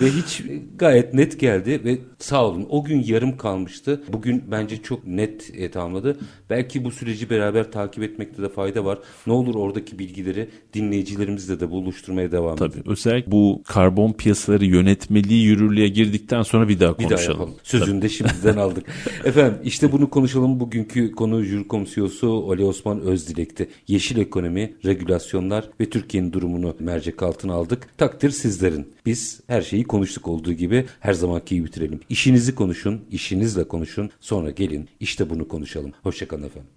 ve 0.00 0.06
hiç 0.10 0.42
gayet 0.76 1.14
net 1.14 1.40
geldi 1.40 1.80
ve 1.84 1.98
sağ 2.18 2.46
olun 2.46 2.66
o 2.68 2.84
gün 2.84 3.02
yarım 3.06 3.36
kalmıştı. 3.36 4.02
Bugün 4.08 4.44
bence 4.50 4.82
çok 4.82 5.06
net 5.06 5.50
e, 5.54 5.70
tamamladı. 5.70 6.18
Belki 6.50 6.84
bu 6.84 6.90
süreci 6.90 7.30
beraber 7.30 7.72
takip 7.72 8.02
etmekte 8.02 8.42
de 8.42 8.48
fayda 8.48 8.84
var. 8.84 8.98
Ne 9.26 9.32
olur 9.32 9.54
oradaki 9.54 9.98
bilgileri 9.98 10.48
dinleyicilerimizle 10.74 11.60
de 11.60 11.67
buluşturmaya 11.70 12.32
devam 12.32 12.56
edelim. 12.56 12.70
Tabii 12.72 12.90
özellikle 12.92 13.32
bu 13.32 13.62
karbon 13.66 14.12
piyasaları 14.12 14.64
yönetmeliği 14.64 15.44
yürürlüğe 15.44 15.88
girdikten 15.88 16.42
sonra 16.42 16.68
bir 16.68 16.80
daha 16.80 16.98
Bir 16.98 17.04
konuşalım. 17.04 17.24
daha 17.24 17.32
yapalım. 17.32 17.54
Sözünü 17.62 18.02
de 18.02 18.08
şimdiden 18.08 18.56
aldık. 18.64 18.86
Efendim 19.24 19.58
işte 19.64 19.92
bunu 19.92 20.10
konuşalım. 20.10 20.60
Bugünkü 20.60 21.12
konu 21.12 21.42
Jurkom 21.44 21.84
CEO'su 21.84 22.46
Ali 22.50 22.64
Osman 22.64 23.00
Özdilek'ti. 23.00 23.68
Yeşil 23.88 24.18
ekonomi, 24.18 24.74
regülasyonlar 24.84 25.68
ve 25.80 25.90
Türkiye'nin 25.90 26.32
durumunu 26.32 26.76
mercek 26.80 27.22
altına 27.22 27.54
aldık. 27.54 27.88
Takdir 27.98 28.30
sizlerin. 28.30 28.88
Biz 29.06 29.40
her 29.46 29.62
şeyi 29.62 29.84
konuştuk 29.84 30.28
olduğu 30.28 30.52
gibi 30.52 30.84
her 31.00 31.12
zamanki 31.12 31.54
gibi 31.54 31.66
bitirelim. 31.66 32.00
İşinizi 32.08 32.54
konuşun, 32.54 33.00
işinizle 33.10 33.64
konuşun. 33.68 34.10
Sonra 34.20 34.50
gelin 34.50 34.88
işte 35.00 35.30
bunu 35.30 35.48
konuşalım. 35.48 35.92
Hoşçakalın 36.02 36.42
efendim. 36.42 36.68